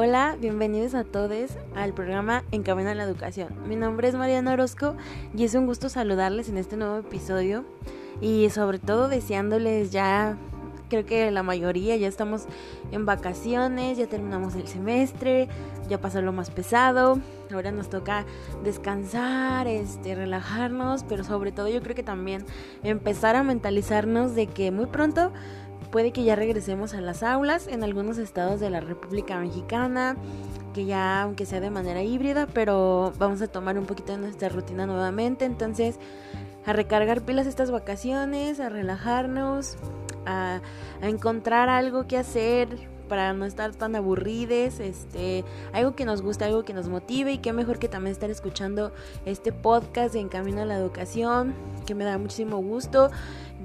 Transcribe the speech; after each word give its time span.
Hola, 0.00 0.36
bienvenidos 0.40 0.94
a 0.94 1.02
todos 1.02 1.58
al 1.74 1.92
programa 1.92 2.44
En 2.52 2.62
Camino 2.62 2.88
a 2.88 2.94
la 2.94 3.02
Educación. 3.02 3.48
Mi 3.66 3.74
nombre 3.74 4.06
es 4.06 4.14
Mariana 4.14 4.52
Orozco 4.52 4.94
y 5.36 5.42
es 5.42 5.56
un 5.56 5.66
gusto 5.66 5.88
saludarles 5.88 6.48
en 6.48 6.56
este 6.56 6.76
nuevo 6.76 6.98
episodio 6.98 7.64
y 8.20 8.48
sobre 8.50 8.78
todo 8.78 9.08
deseándoles 9.08 9.90
ya, 9.90 10.36
creo 10.88 11.04
que 11.04 11.32
la 11.32 11.42
mayoría 11.42 11.96
ya 11.96 12.06
estamos 12.06 12.44
en 12.92 13.06
vacaciones, 13.06 13.98
ya 13.98 14.06
terminamos 14.06 14.54
el 14.54 14.68
semestre, 14.68 15.48
ya 15.88 16.00
pasó 16.00 16.22
lo 16.22 16.32
más 16.32 16.50
pesado, 16.50 17.18
ahora 17.52 17.72
nos 17.72 17.90
toca 17.90 18.24
descansar, 18.62 19.66
este, 19.66 20.14
relajarnos, 20.14 21.02
pero 21.08 21.24
sobre 21.24 21.50
todo 21.50 21.66
yo 21.68 21.82
creo 21.82 21.96
que 21.96 22.04
también 22.04 22.46
empezar 22.84 23.34
a 23.34 23.42
mentalizarnos 23.42 24.36
de 24.36 24.46
que 24.46 24.70
muy 24.70 24.86
pronto 24.86 25.32
puede 25.90 26.12
que 26.12 26.24
ya 26.24 26.36
regresemos 26.36 26.94
a 26.94 27.00
las 27.00 27.22
aulas 27.22 27.66
en 27.66 27.82
algunos 27.82 28.18
estados 28.18 28.60
de 28.60 28.70
la 28.70 28.80
República 28.80 29.38
Mexicana, 29.38 30.16
que 30.74 30.84
ya 30.84 31.22
aunque 31.22 31.46
sea 31.46 31.60
de 31.60 31.70
manera 31.70 32.02
híbrida, 32.02 32.46
pero 32.46 33.12
vamos 33.18 33.42
a 33.42 33.46
tomar 33.46 33.78
un 33.78 33.86
poquito 33.86 34.12
de 34.12 34.18
nuestra 34.18 34.48
rutina 34.48 34.86
nuevamente, 34.86 35.44
entonces 35.44 35.98
a 36.66 36.72
recargar 36.72 37.22
pilas 37.22 37.46
estas 37.46 37.70
vacaciones, 37.70 38.60
a 38.60 38.68
relajarnos, 38.68 39.76
a, 40.26 40.60
encontrar 41.00 41.68
algo 41.68 42.06
que 42.06 42.18
hacer 42.18 42.68
para 43.08 43.32
no 43.32 43.46
estar 43.46 43.74
tan 43.74 43.96
aburrides, 43.96 44.80
este, 44.80 45.44
algo 45.72 45.94
que 45.94 46.04
nos 46.04 46.20
guste, 46.20 46.44
algo 46.44 46.64
que 46.64 46.74
nos 46.74 46.88
motive 46.88 47.32
y 47.32 47.38
qué 47.38 47.54
mejor 47.54 47.78
que 47.78 47.88
también 47.88 48.12
estar 48.12 48.28
escuchando 48.28 48.92
este 49.24 49.50
podcast 49.50 50.12
de 50.12 50.20
En 50.20 50.28
Camino 50.28 50.60
a 50.60 50.66
la 50.66 50.76
Educación, 50.76 51.54
que 51.86 51.94
me 51.94 52.04
da 52.04 52.18
muchísimo 52.18 52.58
gusto 52.58 53.10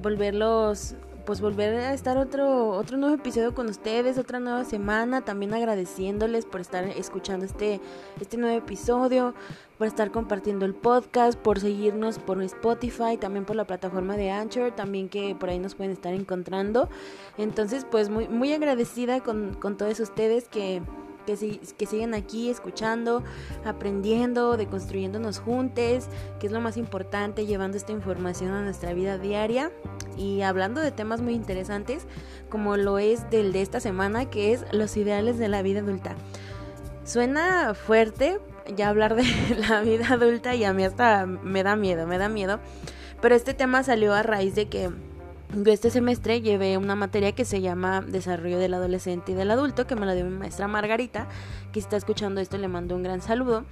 volverlos 0.01 0.95
pues 1.25 1.39
volver 1.39 1.75
a 1.75 1.93
estar 1.93 2.17
otro, 2.17 2.69
otro 2.71 2.97
nuevo 2.97 3.15
episodio 3.15 3.53
con 3.53 3.69
ustedes, 3.69 4.17
otra 4.17 4.39
nueva 4.39 4.65
semana, 4.65 5.21
también 5.21 5.53
agradeciéndoles 5.53 6.45
por 6.45 6.61
estar 6.61 6.83
escuchando 6.83 7.45
este, 7.45 7.79
este 8.19 8.37
nuevo 8.37 8.57
episodio, 8.57 9.33
por 9.77 9.87
estar 9.87 10.11
compartiendo 10.11 10.65
el 10.65 10.73
podcast, 10.73 11.39
por 11.39 11.59
seguirnos 11.59 12.19
por 12.19 12.41
Spotify, 12.43 13.17
también 13.19 13.45
por 13.45 13.55
la 13.55 13.65
plataforma 13.65 14.17
de 14.17 14.31
Anchor, 14.31 14.71
también 14.71 15.07
que 15.07 15.35
por 15.35 15.49
ahí 15.49 15.59
nos 15.59 15.75
pueden 15.75 15.91
estar 15.91 16.13
encontrando. 16.13 16.89
Entonces, 17.37 17.85
pues 17.89 18.09
muy, 18.09 18.27
muy 18.27 18.51
agradecida 18.53 19.21
con, 19.21 19.53
con 19.53 19.77
todos 19.77 19.99
ustedes 19.99 20.47
que 20.47 20.81
que, 21.25 21.59
que 21.77 21.85
siguen 21.85 22.13
aquí 22.13 22.49
escuchando, 22.49 23.23
aprendiendo, 23.65 24.57
deconstruyéndonos 24.57 25.39
juntos, 25.39 26.07
que 26.39 26.47
es 26.47 26.51
lo 26.51 26.61
más 26.61 26.77
importante, 26.77 27.45
llevando 27.45 27.77
esta 27.77 27.91
información 27.91 28.51
a 28.51 28.61
nuestra 28.61 28.93
vida 28.93 29.17
diaria 29.17 29.71
y 30.17 30.41
hablando 30.41 30.81
de 30.81 30.91
temas 30.91 31.21
muy 31.21 31.33
interesantes, 31.33 32.05
como 32.49 32.77
lo 32.77 32.99
es 32.99 33.29
del 33.29 33.53
de 33.53 33.61
esta 33.61 33.79
semana, 33.79 34.29
que 34.29 34.53
es 34.53 34.65
los 34.71 34.95
ideales 34.97 35.37
de 35.37 35.47
la 35.47 35.61
vida 35.61 35.79
adulta. 35.79 36.15
Suena 37.03 37.73
fuerte 37.73 38.39
ya 38.75 38.89
hablar 38.89 39.15
de 39.15 39.23
la 39.69 39.81
vida 39.81 40.07
adulta 40.11 40.55
y 40.55 40.63
a 40.63 40.73
mí 40.73 40.83
hasta 40.83 41.25
me 41.25 41.63
da 41.63 41.75
miedo, 41.75 42.07
me 42.07 42.17
da 42.17 42.29
miedo, 42.29 42.59
pero 43.21 43.35
este 43.35 43.53
tema 43.53 43.83
salió 43.83 44.13
a 44.13 44.23
raíz 44.23 44.55
de 44.55 44.69
que 44.69 44.91
yo 45.55 45.71
este 45.71 45.91
semestre 45.91 46.41
llevé 46.41 46.77
una 46.77 46.95
materia 46.95 47.33
que 47.33 47.45
se 47.45 47.61
llama 47.61 48.01
Desarrollo 48.01 48.57
del 48.57 48.73
Adolescente 48.73 49.33
y 49.33 49.35
del 49.35 49.51
Adulto, 49.51 49.85
que 49.85 49.95
me 49.95 50.05
la 50.05 50.15
dio 50.15 50.25
mi 50.25 50.35
maestra 50.35 50.67
Margarita, 50.67 51.27
que 51.71 51.79
está 51.79 51.95
escuchando 51.95 52.41
esto 52.41 52.57
le 52.57 52.67
mando 52.67 52.95
un 52.95 53.03
gran 53.03 53.21
saludo. 53.21 53.63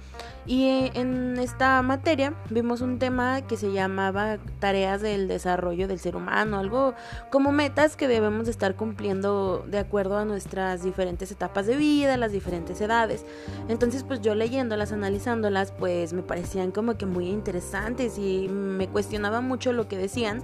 Y 0.46 0.64
eh, 0.64 0.92
en 0.94 1.38
esta 1.38 1.82
materia 1.82 2.34
vimos 2.50 2.82
un 2.82 2.98
tema 2.98 3.42
que 3.42 3.56
se 3.56 3.72
llamaba 3.72 4.38
Tareas 4.60 5.00
del 5.00 5.26
Desarrollo 5.26 5.88
del 5.88 5.98
Ser 5.98 6.14
Humano, 6.14 6.58
algo 6.58 6.94
como 7.30 7.50
metas 7.50 7.96
que 7.96 8.06
debemos 8.06 8.46
estar 8.46 8.76
cumpliendo 8.76 9.64
de 9.66 9.78
acuerdo 9.78 10.18
a 10.18 10.24
nuestras 10.24 10.84
diferentes 10.84 11.32
etapas 11.32 11.66
de 11.66 11.76
vida, 11.76 12.16
las 12.16 12.30
diferentes 12.30 12.80
edades. 12.80 13.24
Entonces 13.68 14.04
pues 14.04 14.20
yo 14.20 14.36
leyéndolas, 14.36 14.92
analizándolas, 14.92 15.72
pues 15.72 16.12
me 16.12 16.22
parecían 16.22 16.70
como 16.70 16.96
que 16.96 17.06
muy 17.06 17.28
interesantes 17.28 18.18
y 18.18 18.48
me 18.48 18.88
cuestionaba 18.88 19.40
mucho 19.40 19.72
lo 19.72 19.88
que 19.88 19.96
decían 19.96 20.42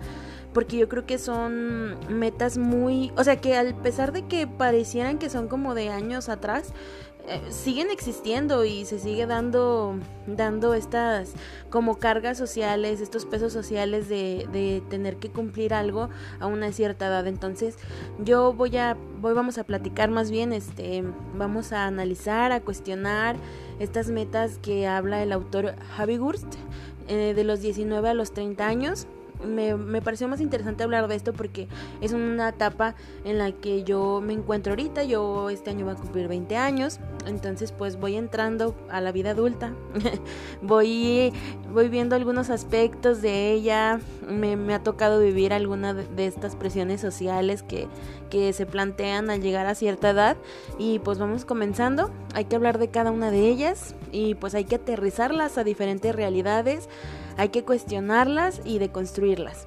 porque 0.53 0.77
yo 0.77 0.89
creo 0.89 1.07
que 1.07 1.19
son 1.19 1.97
metas 2.09 2.59
muy, 2.59 3.13
o 3.17 3.25
sea, 3.25 3.41
que 3.41 3.57
al 3.57 3.75
pesar 3.75 4.13
de 4.13 4.27
que 4.27 4.47
parecieran 4.47 5.19
que 5.19 5.31
son 5.31 5.49
como 5.49 5.75
de 5.75 5.91
años 5.91 6.29
atrás, 6.29 6.73
eh, 7.31 7.43
siguen 7.51 7.91
existiendo 7.91 8.65
y 8.65 8.87
se 8.87 8.99
sigue 8.99 9.27
dando 9.27 9.99
dando 10.27 10.73
estas 10.73 11.35
como 11.69 11.99
cargas 11.99 12.39
sociales, 12.39 13.03
estos 13.03 13.27
pesos 13.27 13.53
sociales 13.53 14.09
de, 14.09 14.49
de 14.51 14.83
tener 14.89 15.17
que 15.17 15.29
cumplir 15.29 15.75
algo 15.75 16.09
a 16.41 16.47
una 16.47 16.73
cierta 16.73 17.07
edad. 17.07 17.27
Entonces, 17.27 17.77
yo 18.19 18.55
voy 18.55 18.79
a 18.79 18.97
voy 19.21 19.35
vamos 19.35 19.59
a 19.59 19.65
platicar 19.65 20.11
más 20.11 20.31
bien 20.31 20.55
este 20.55 21.05
vamos 21.37 21.73
a 21.73 21.85
analizar, 21.85 22.51
a 22.51 22.61
cuestionar 22.61 23.37
estas 23.79 24.09
metas 24.09 24.59
que 24.63 24.87
habla 24.87 25.23
el 25.23 25.33
autor 25.33 25.75
Javi 25.97 26.17
Gurst 26.17 26.55
eh, 27.09 27.35
de 27.35 27.45
los 27.45 27.61
19 27.61 28.09
a 28.09 28.15
los 28.15 28.33
30 28.33 28.67
años 28.67 29.07
me, 29.47 29.77
me, 29.77 30.03
pareció 30.03 30.29
más 30.29 30.41
interesante 30.41 30.83
hablar 30.83 31.09
de 31.09 31.15
esto 31.15 31.33
porque 31.33 31.69
es 32.01 32.13
una 32.13 32.49
etapa 32.49 32.95
en 33.25 33.39
la 33.39 33.53
que 33.53 33.85
yo 33.85 34.21
me 34.23 34.33
encuentro 34.33 34.73
ahorita. 34.73 35.05
Yo 35.05 35.51
este 35.51 35.71
año 35.71 35.85
voy 35.85 35.95
a 35.95 35.97
cumplir 35.97 36.29
20 36.29 36.57
años, 36.57 37.01
entonces 37.27 37.73
pues 37.73 37.99
voy 37.99 38.17
entrando 38.17 38.75
a 38.91 39.01
la 39.01 39.13
vida 39.13 39.31
adulta. 39.31 39.73
voy, 40.63 41.33
voy 41.73 41.89
viendo 41.89 42.17
algunos 42.17 42.51
aspectos 42.51 43.23
de 43.23 43.53
ella. 43.53 44.01
Me, 44.29 44.75
ha 44.75 44.83
tocado 44.83 45.21
vivir 45.21 45.53
alguna 45.53 45.95
de, 45.95 46.07
de 46.07 46.27
estas 46.27 46.57
presiones 46.57 47.01
sociales 47.01 47.63
que, 47.63 47.89
que 48.31 48.53
se 48.53 48.67
plantean 48.67 49.31
al 49.31 49.41
llegar 49.41 49.67
a 49.67 49.75
cierta 49.75 50.11
edad. 50.11 50.37
Y 50.79 50.99
pues 50.99 51.19
vamos 51.19 51.45
comenzando. 51.45 52.11
Hay 52.35 52.45
que 52.45 52.57
hablar 52.57 52.79
de 52.79 52.89
cada 52.89 53.11
una 53.11 53.31
de 53.31 53.49
ellas 53.49 53.95
y 54.13 54.35
pues 54.35 54.55
hay 54.55 54.65
que 54.65 54.77
aterrizarlas 54.77 55.59
a 55.59 55.65
diferentes 55.65 56.15
realidades 56.15 56.89
hay 57.39 57.49
que 57.49 57.65
cuestionarlas 57.65 58.61
y 58.65 58.79
deconstruirlas. 58.79 59.67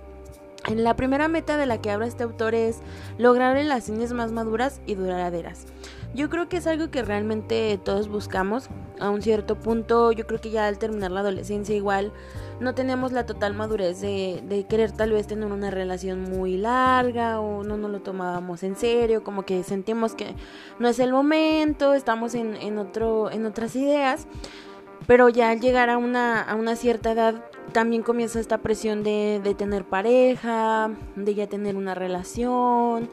En 0.67 0.83
la 0.83 0.95
primera 0.95 1.27
meta 1.27 1.57
de 1.57 1.65
la 1.65 1.81
que 1.81 1.89
habla 1.89 2.05
este 2.05 2.23
autor 2.23 2.53
es 2.53 2.81
lograr 3.17 3.55
relaciones 3.55 4.13
más 4.13 4.31
maduras 4.31 4.79
y 4.85 4.93
duraderas. 4.93 5.65
Yo 6.13 6.29
creo 6.29 6.49
que 6.49 6.57
es 6.57 6.67
algo 6.67 6.91
que 6.91 7.01
realmente 7.01 7.79
todos 7.83 8.09
buscamos. 8.09 8.69
A 8.99 9.09
un 9.09 9.23
cierto 9.23 9.55
punto, 9.55 10.11
yo 10.11 10.27
creo 10.27 10.39
que 10.39 10.51
ya 10.51 10.67
al 10.67 10.77
terminar 10.77 11.09
la 11.09 11.21
adolescencia 11.21 11.75
igual 11.75 12.13
no 12.59 12.75
tenemos 12.75 13.11
la 13.11 13.25
total 13.25 13.55
madurez 13.55 14.01
de, 14.01 14.65
querer 14.69 14.91
tal 14.91 15.13
vez 15.13 15.25
tener 15.25 15.51
una 15.51 15.71
relación 15.71 16.21
muy 16.21 16.57
larga 16.57 17.39
o 17.39 17.63
no 17.63 17.77
nos 17.77 17.89
lo 17.89 18.01
tomábamos 18.01 18.61
en 18.61 18.75
serio, 18.75 19.23
como 19.23 19.43
que 19.43 19.63
sentimos 19.63 20.13
que 20.13 20.35
no 20.77 20.87
es 20.87 20.99
el 20.99 21.11
momento, 21.11 21.95
estamos 21.95 22.35
en, 22.35 22.55
en, 22.57 22.77
otro, 22.77 23.31
en 23.31 23.47
otras 23.47 23.75
ideas. 23.75 24.27
Pero 25.07 25.29
ya 25.29 25.49
al 25.49 25.59
llegar 25.59 25.89
a 25.89 25.97
una, 25.97 26.41
a 26.41 26.53
una 26.53 26.75
cierta 26.75 27.13
edad 27.13 27.43
también 27.71 28.03
comienza 28.03 28.39
esta 28.39 28.59
presión 28.59 29.03
de, 29.03 29.39
de 29.43 29.55
tener 29.55 29.85
pareja, 29.85 30.91
de 31.15 31.35
ya 31.35 31.47
tener 31.47 31.75
una 31.75 31.95
relación 31.95 33.09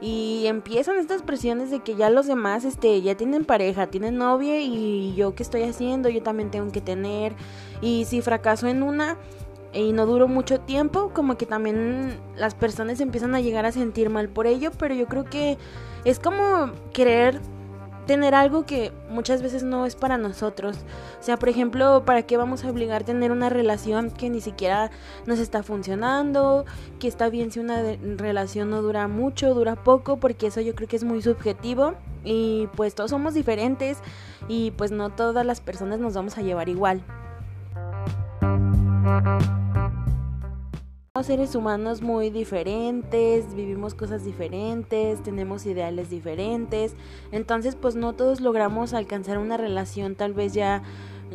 y 0.00 0.46
empiezan 0.46 0.98
estas 0.98 1.22
presiones 1.22 1.70
de 1.70 1.80
que 1.80 1.94
ya 1.94 2.08
los 2.10 2.26
demás 2.26 2.64
este 2.64 3.02
ya 3.02 3.14
tienen 3.16 3.44
pareja, 3.44 3.88
tienen 3.88 4.16
novia 4.16 4.60
y 4.60 5.14
yo 5.14 5.34
qué 5.34 5.42
estoy 5.42 5.62
haciendo, 5.62 6.08
yo 6.08 6.22
también 6.22 6.50
tengo 6.50 6.72
que 6.72 6.80
tener 6.80 7.34
y 7.82 8.06
si 8.06 8.22
fracaso 8.22 8.66
en 8.66 8.82
una 8.82 9.16
y 9.72 9.92
no 9.92 10.06
duro 10.06 10.26
mucho 10.26 10.60
tiempo, 10.60 11.10
como 11.14 11.36
que 11.36 11.46
también 11.46 12.18
las 12.36 12.54
personas 12.54 13.00
empiezan 13.00 13.34
a 13.34 13.40
llegar 13.40 13.66
a 13.66 13.72
sentir 13.72 14.10
mal 14.10 14.28
por 14.28 14.46
ello, 14.46 14.70
pero 14.76 14.94
yo 14.94 15.06
creo 15.06 15.24
que 15.24 15.58
es 16.04 16.18
como 16.18 16.72
querer 16.92 17.40
tener 18.10 18.34
algo 18.34 18.66
que 18.66 18.90
muchas 19.08 19.40
veces 19.40 19.62
no 19.62 19.86
es 19.86 19.94
para 19.94 20.18
nosotros. 20.18 20.78
O 21.20 21.22
sea, 21.22 21.36
por 21.36 21.48
ejemplo, 21.48 22.02
¿para 22.04 22.24
qué 22.24 22.36
vamos 22.36 22.64
a 22.64 22.68
obligar 22.68 23.02
a 23.02 23.04
tener 23.04 23.30
una 23.30 23.50
relación 23.50 24.10
que 24.10 24.28
ni 24.28 24.40
siquiera 24.40 24.90
nos 25.26 25.38
está 25.38 25.62
funcionando? 25.62 26.64
Que 26.98 27.06
está 27.06 27.28
bien 27.28 27.52
si 27.52 27.60
una 27.60 27.84
relación 28.16 28.68
no 28.68 28.82
dura 28.82 29.06
mucho, 29.06 29.54
dura 29.54 29.76
poco, 29.76 30.16
porque 30.16 30.48
eso 30.48 30.60
yo 30.60 30.74
creo 30.74 30.88
que 30.88 30.96
es 30.96 31.04
muy 31.04 31.22
subjetivo. 31.22 31.94
Y 32.24 32.68
pues 32.74 32.96
todos 32.96 33.12
somos 33.12 33.32
diferentes 33.32 33.98
y 34.48 34.72
pues 34.72 34.90
no 34.90 35.10
todas 35.10 35.46
las 35.46 35.60
personas 35.60 36.00
nos 36.00 36.14
vamos 36.14 36.36
a 36.36 36.42
llevar 36.42 36.68
igual 36.68 37.04
seres 41.26 41.54
humanos 41.54 42.02
muy 42.02 42.30
diferentes, 42.30 43.54
vivimos 43.54 43.94
cosas 43.94 44.24
diferentes, 44.24 45.22
tenemos 45.22 45.66
ideales 45.66 46.10
diferentes, 46.10 46.94
entonces 47.32 47.76
pues 47.76 47.96
no 47.96 48.14
todos 48.14 48.40
logramos 48.40 48.94
alcanzar 48.94 49.38
una 49.38 49.56
relación 49.56 50.14
tal 50.14 50.32
vez 50.34 50.52
ya 50.54 50.82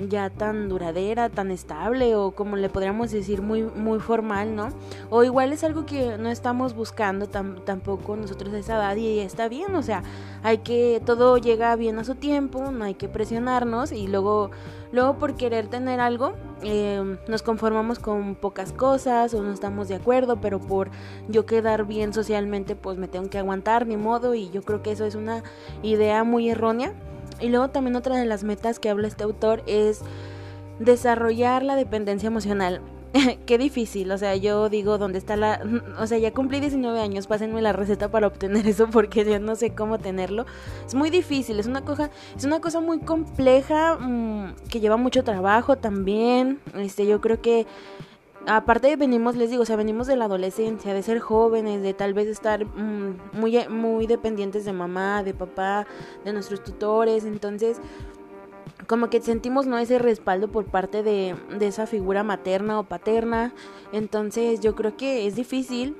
ya 0.09 0.29
tan 0.29 0.67
duradera, 0.67 1.29
tan 1.29 1.51
estable 1.51 2.15
o 2.15 2.31
como 2.31 2.57
le 2.57 2.69
podríamos 2.69 3.11
decir 3.11 3.41
muy 3.41 3.63
muy 3.63 3.99
formal, 3.99 4.55
¿no? 4.55 4.69
O 5.09 5.23
igual 5.23 5.53
es 5.53 5.63
algo 5.63 5.85
que 5.85 6.17
no 6.17 6.29
estamos 6.29 6.75
buscando 6.75 7.27
tampoco 7.27 8.15
nosotros 8.15 8.53
a 8.53 8.59
esa 8.59 8.75
edad 8.75 8.95
y 8.95 9.19
está 9.19 9.47
bien, 9.47 9.73
o 9.75 9.83
sea, 9.83 10.03
hay 10.43 10.59
que 10.59 11.01
todo 11.05 11.37
llega 11.37 11.75
bien 11.75 11.97
a 11.99 12.03
su 12.03 12.15
tiempo, 12.15 12.71
no 12.71 12.85
hay 12.85 12.95
que 12.95 13.07
presionarnos 13.07 13.91
y 13.91 14.07
luego 14.07 14.51
luego 14.91 15.17
por 15.17 15.35
querer 15.35 15.67
tener 15.67 15.99
algo 15.99 16.33
eh, 16.63 17.17
nos 17.27 17.43
conformamos 17.43 17.99
con 17.99 18.35
pocas 18.35 18.71
cosas 18.71 19.33
o 19.33 19.43
no 19.43 19.51
estamos 19.51 19.87
de 19.87 19.95
acuerdo, 19.95 20.39
pero 20.41 20.59
por 20.59 20.89
yo 21.27 21.45
quedar 21.45 21.85
bien 21.85 22.13
socialmente 22.13 22.75
pues 22.75 22.97
me 22.97 23.07
tengo 23.07 23.29
que 23.29 23.37
aguantar 23.37 23.87
ni 23.87 23.97
modo 23.97 24.35
y 24.35 24.49
yo 24.49 24.61
creo 24.61 24.81
que 24.81 24.91
eso 24.91 25.05
es 25.05 25.15
una 25.15 25.43
idea 25.83 26.23
muy 26.23 26.49
errónea 26.49 26.93
Y 27.39 27.49
luego 27.49 27.69
también 27.69 27.95
otra 27.95 28.17
de 28.17 28.25
las 28.25 28.43
metas 28.43 28.79
que 28.79 28.89
habla 28.89 29.07
este 29.07 29.23
autor 29.23 29.63
es 29.67 30.01
desarrollar 30.79 31.63
la 31.63 31.75
dependencia 31.75 32.27
emocional. 32.27 32.81
Qué 33.45 33.57
difícil, 33.57 34.11
o 34.11 34.17
sea, 34.17 34.35
yo 34.35 34.69
digo, 34.69 34.97
¿dónde 34.97 35.17
está 35.19 35.35
la...? 35.35 35.61
O 35.99 36.07
sea, 36.07 36.17
ya 36.17 36.33
cumplí 36.33 36.59
19 36.59 36.99
años, 36.99 37.27
pásenme 37.27 37.61
la 37.61 37.73
receta 37.73 38.09
para 38.09 38.27
obtener 38.27 38.67
eso 38.67 38.87
porque 38.89 39.25
yo 39.25 39.39
no 39.39 39.55
sé 39.55 39.73
cómo 39.73 39.97
tenerlo. 39.99 40.45
Es 40.85 40.95
muy 40.95 41.09
difícil, 41.09 41.59
es 41.59 41.67
una 41.67 41.81
cosa, 41.81 42.11
es 42.35 42.43
una 42.43 42.59
cosa 42.59 42.81
muy 42.81 42.99
compleja, 42.99 43.97
mmm, 43.97 44.55
que 44.69 44.79
lleva 44.79 44.97
mucho 44.97 45.23
trabajo 45.23 45.77
también. 45.77 46.59
Este, 46.75 47.05
yo 47.05 47.21
creo 47.21 47.41
que 47.41 47.65
aparte 48.47 48.95
venimos, 48.95 49.35
les 49.35 49.49
digo, 49.49 49.63
o 49.63 49.65
sea, 49.65 49.75
venimos 49.75 50.07
de 50.07 50.15
la 50.15 50.25
adolescencia, 50.25 50.93
de 50.93 51.01
ser 51.01 51.19
jóvenes, 51.19 51.81
de 51.81 51.93
tal 51.93 52.13
vez 52.13 52.27
estar 52.27 52.65
mmm, 52.65 53.17
muy, 53.33 53.67
muy 53.69 54.07
dependientes 54.07 54.65
de 54.65 54.73
mamá, 54.73 55.23
de 55.23 55.33
papá, 55.33 55.87
de 56.23 56.33
nuestros 56.33 56.63
tutores, 56.63 57.25
entonces 57.25 57.79
como 58.87 59.09
que 59.09 59.21
sentimos 59.21 59.67
no 59.67 59.77
ese 59.77 59.99
respaldo 59.99 60.47
por 60.49 60.65
parte 60.65 61.03
de, 61.03 61.35
de 61.57 61.67
esa 61.67 61.87
figura 61.87 62.23
materna 62.23 62.79
o 62.79 62.83
paterna, 62.83 63.53
entonces 63.91 64.59
yo 64.61 64.75
creo 64.75 64.97
que 64.97 65.27
es 65.27 65.35
difícil 65.35 65.95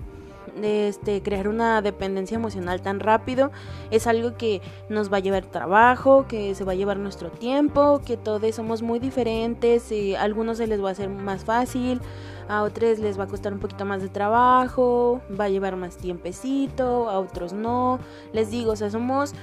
este, 0.64 1.22
crear 1.22 1.48
una 1.48 1.82
dependencia 1.82 2.36
emocional 2.36 2.82
tan 2.82 3.00
rápido. 3.00 3.52
Es 3.92 4.08
algo 4.08 4.38
que 4.38 4.62
nos 4.90 5.12
va 5.12 5.18
a 5.18 5.20
llevar 5.20 5.46
trabajo, 5.46 6.26
que 6.28 6.56
se 6.56 6.64
va 6.64 6.74
a 6.74 6.76
llevar 6.76 6.98
nuestro 6.98 7.30
tiempo, 7.30 8.02
que 8.06 8.18
todos 8.18 8.56
somos 8.56 8.82
muy 8.82 9.00
diferentes. 9.00 9.92
Y 9.92 10.16
a 10.16 10.22
algunos 10.22 10.58
se 10.58 10.68
les 10.68 10.84
va 10.84 10.90
a 10.90 10.92
hacer 10.92 11.10
más 11.10 11.44
fácil, 11.44 12.02
a 12.48 12.64
otros 12.64 13.00
les 13.00 13.20
va 13.20 13.24
a 13.24 13.28
costar 13.28 13.54
un 13.54 13.60
poquito 13.60 13.86
más 13.86 14.02
de 14.02 14.10
trabajo, 14.10 15.22
va 15.40 15.46
a 15.46 15.50
llevar 15.50 15.76
más 15.76 15.98
tiempecito, 15.98 17.10
a 17.10 17.20
otros 17.20 17.54
no. 17.54 18.00
Les 18.34 18.52
digo, 18.52 18.72
o 18.72 18.76
sea, 18.76 18.90
somos 18.90 19.34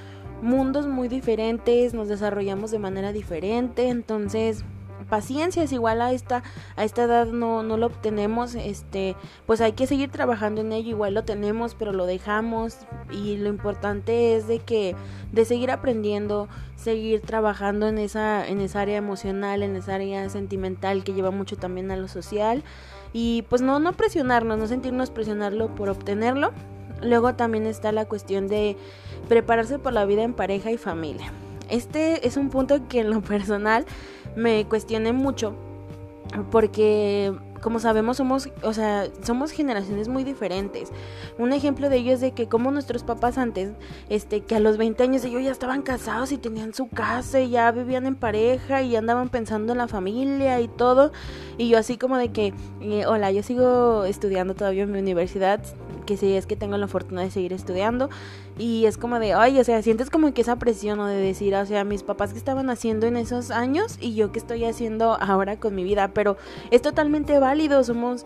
mundos 0.43 0.87
muy 0.87 1.09
diferentes, 1.09 1.95
nos 1.95 2.09
desarrollamos 2.09 2.71
de 2.71 2.79
manera 2.79 3.13
diferente, 3.13 3.89
entonces 3.89 4.65
paciencia 5.13 5.63
es 5.63 5.73
igual 5.73 6.01
a 6.01 6.13
esta 6.13 6.43
a 6.77 6.85
esta 6.85 7.03
edad 7.03 7.27
no, 7.27 7.63
no 7.63 7.77
lo 7.77 7.87
obtenemos 7.87 8.55
este 8.55 9.15
pues 9.47 9.61
hay 9.61 9.73
que 9.73 9.87
seguir 9.87 10.11
trabajando 10.11 10.63
en 10.63 10.73
ello 10.73 10.91
igual 10.91 11.13
lo 11.13 11.25
tenemos 11.25 11.75
pero 11.75 11.93
lo 11.93 12.07
dejamos 12.07 12.79
y 13.11 13.37
lo 13.37 13.51
importante 13.51 14.37
es 14.37 14.47
de 14.47 14.61
que 14.61 14.97
de 15.31 15.45
seguir 15.45 15.71
aprendiendo 15.71 16.49
seguir 16.77 17.21
trabajando 17.21 17.89
en 17.89 17.99
esa 17.99 18.47
en 18.47 18.61
esa 18.61 18.81
área 18.81 18.97
emocional 18.97 19.63
en 19.63 19.77
esa 19.77 19.97
área 19.97 20.29
sentimental 20.31 21.05
que 21.05 21.13
lleva 21.13 21.31
mucho 21.31 21.57
también 21.57 21.91
a 21.91 21.97
lo 21.97 22.09
social 22.09 22.65
y 23.13 23.43
pues 23.51 23.61
no 23.61 23.79
no 23.81 23.93
presionarnos 23.93 24.59
no 24.59 24.67
sentirnos 24.67 25.11
presionarlo 25.11 25.75
por 25.75 25.91
obtenerlo 25.91 26.53
luego 27.03 27.35
también 27.35 27.67
está 27.67 27.93
la 27.93 28.05
cuestión 28.05 28.49
de 28.49 28.77
prepararse 29.29 29.79
por 29.79 29.93
la 29.93 30.05
vida 30.05 30.23
en 30.23 30.35
pareja 30.35 30.71
y 30.71 30.79
familia 30.79 31.33
este 31.69 32.27
es 32.27 32.37
un 32.37 32.51
punto 32.51 32.87
que 32.89 33.01
en 33.01 33.11
lo 33.11 33.21
personal 33.23 33.87
me 34.37 34.67
cuestioné 34.67 35.13
mucho 35.13 35.55
porque 36.51 37.35
como 37.63 37.79
sabemos 37.79 38.17
somos, 38.17 38.49
o 38.63 38.73
sea, 38.75 39.07
somos 39.23 39.53
generaciones 39.53 40.09
muy 40.09 40.25
diferentes. 40.25 40.91
Un 41.39 41.53
ejemplo 41.53 41.89
de 41.89 41.99
ello 41.99 42.13
es 42.13 42.21
de 42.21 42.33
que 42.33 42.49
como 42.49 42.73
nuestros 42.73 43.05
papás 43.05 43.39
antes, 43.39 43.71
este, 44.09 44.41
que 44.41 44.57
a 44.57 44.61
los 44.61 44.77
20 44.79 45.01
años 45.03 45.25
ellos 45.25 45.43
ya 45.45 45.53
estaban 45.53 45.83
casados 45.83 46.33
y 46.33 46.39
tenían 46.39 46.75
su 46.75 46.89
casa 46.89 47.41
y 47.41 47.51
ya 47.51 47.71
vivían 47.71 48.07
en 48.07 48.17
pareja 48.17 48.83
y 48.83 48.97
andaban 48.97 49.29
pensando 49.29 49.73
en 49.73 49.79
la 49.79 49.87
familia 49.87 50.61
y 50.61 50.67
todo. 50.67 51.13
Y 51.57 51.69
yo 51.69 51.79
así 51.79 51.97
como 51.97 52.19
de 52.19 52.33
que, 52.33 52.53
eh, 52.81 53.07
hola, 53.07 53.31
yo 53.31 53.45
sigo 53.45 54.05
estudiando 54.05 54.55
todavía 54.55 54.83
en 54.83 54.91
mi 54.91 54.99
universidad, 54.99 55.63
que 56.05 56.17
sí 56.17 56.35
es 56.35 56.47
que 56.47 56.57
tengo 56.57 56.77
la 56.77 56.89
fortuna 56.89 57.23
de 57.23 57.31
seguir 57.31 57.53
estudiando 57.53 58.11
y 58.59 58.87
es 58.87 58.99
como 58.99 59.19
de, 59.19 59.35
ay, 59.35 59.59
o 59.59 59.65
sea, 59.65 59.83
sientes 59.83 60.11
como 60.11 60.33
que 60.35 60.43
esa 60.43 60.57
presión 60.57 61.01
o 61.01 61.07
de 61.07 61.17
decir, 61.17 61.55
o 61.55 61.67
sea, 61.67 61.85
mis 61.85 62.03
papás 62.03 62.33
que 62.33 62.39
estaban 62.39 62.71
haciendo 62.71 63.07
en 63.07 63.17
esos 63.17 63.51
años 63.51 63.99
y 64.01 64.15
yo 64.15 64.33
que 64.33 64.39
estoy 64.39 64.65
haciendo 64.65 65.17
ahora 65.21 65.59
con 65.59 65.75
mi 65.75 65.85
vida, 65.85 66.09
pero 66.15 66.37
es 66.71 66.83
totalmente 66.83 67.39
válido, 67.39 67.83
somos 67.85 68.25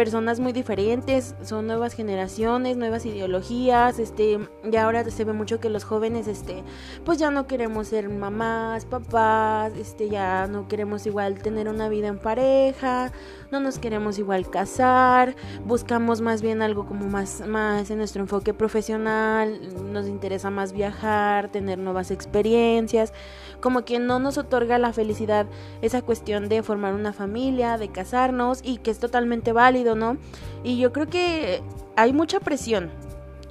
personas 0.00 0.40
muy 0.40 0.54
diferentes, 0.54 1.34
son 1.42 1.66
nuevas 1.66 1.92
generaciones, 1.92 2.78
nuevas 2.78 3.04
ideologías, 3.04 3.98
este, 3.98 4.38
y 4.64 4.76
ahora 4.76 5.04
se 5.10 5.24
ve 5.26 5.34
mucho 5.34 5.60
que 5.60 5.68
los 5.68 5.84
jóvenes, 5.84 6.26
este, 6.26 6.64
pues 7.04 7.18
ya 7.18 7.30
no 7.30 7.46
queremos 7.46 7.88
ser 7.88 8.08
mamás, 8.08 8.86
papás, 8.86 9.74
este, 9.76 10.08
ya 10.08 10.46
no 10.46 10.68
queremos 10.68 11.04
igual 11.04 11.42
tener 11.42 11.68
una 11.68 11.90
vida 11.90 12.08
en 12.08 12.18
pareja, 12.18 13.12
no 13.50 13.60
nos 13.60 13.78
queremos 13.78 14.18
igual 14.18 14.48
casar, 14.48 15.36
buscamos 15.66 16.22
más 16.22 16.40
bien 16.40 16.62
algo 16.62 16.86
como 16.86 17.06
más, 17.06 17.46
más 17.46 17.90
en 17.90 17.98
nuestro 17.98 18.22
enfoque 18.22 18.54
profesional, 18.54 19.60
nos 19.92 20.08
interesa 20.08 20.48
más 20.48 20.72
viajar, 20.72 21.50
tener 21.50 21.78
nuevas 21.78 22.10
experiencias, 22.10 23.12
como 23.60 23.84
que 23.84 23.98
no 23.98 24.18
nos 24.18 24.38
otorga 24.38 24.78
la 24.78 24.94
felicidad 24.94 25.44
esa 25.82 26.00
cuestión 26.00 26.48
de 26.48 26.62
formar 26.62 26.94
una 26.94 27.12
familia, 27.12 27.76
de 27.76 27.90
casarnos 27.90 28.60
y 28.62 28.78
que 28.78 28.90
es 28.90 28.98
totalmente 28.98 29.52
válido, 29.52 29.89
¿no? 29.94 30.16
Y 30.62 30.78
yo 30.78 30.92
creo 30.92 31.08
que 31.08 31.62
hay 31.96 32.12
mucha 32.12 32.40
presión, 32.40 32.90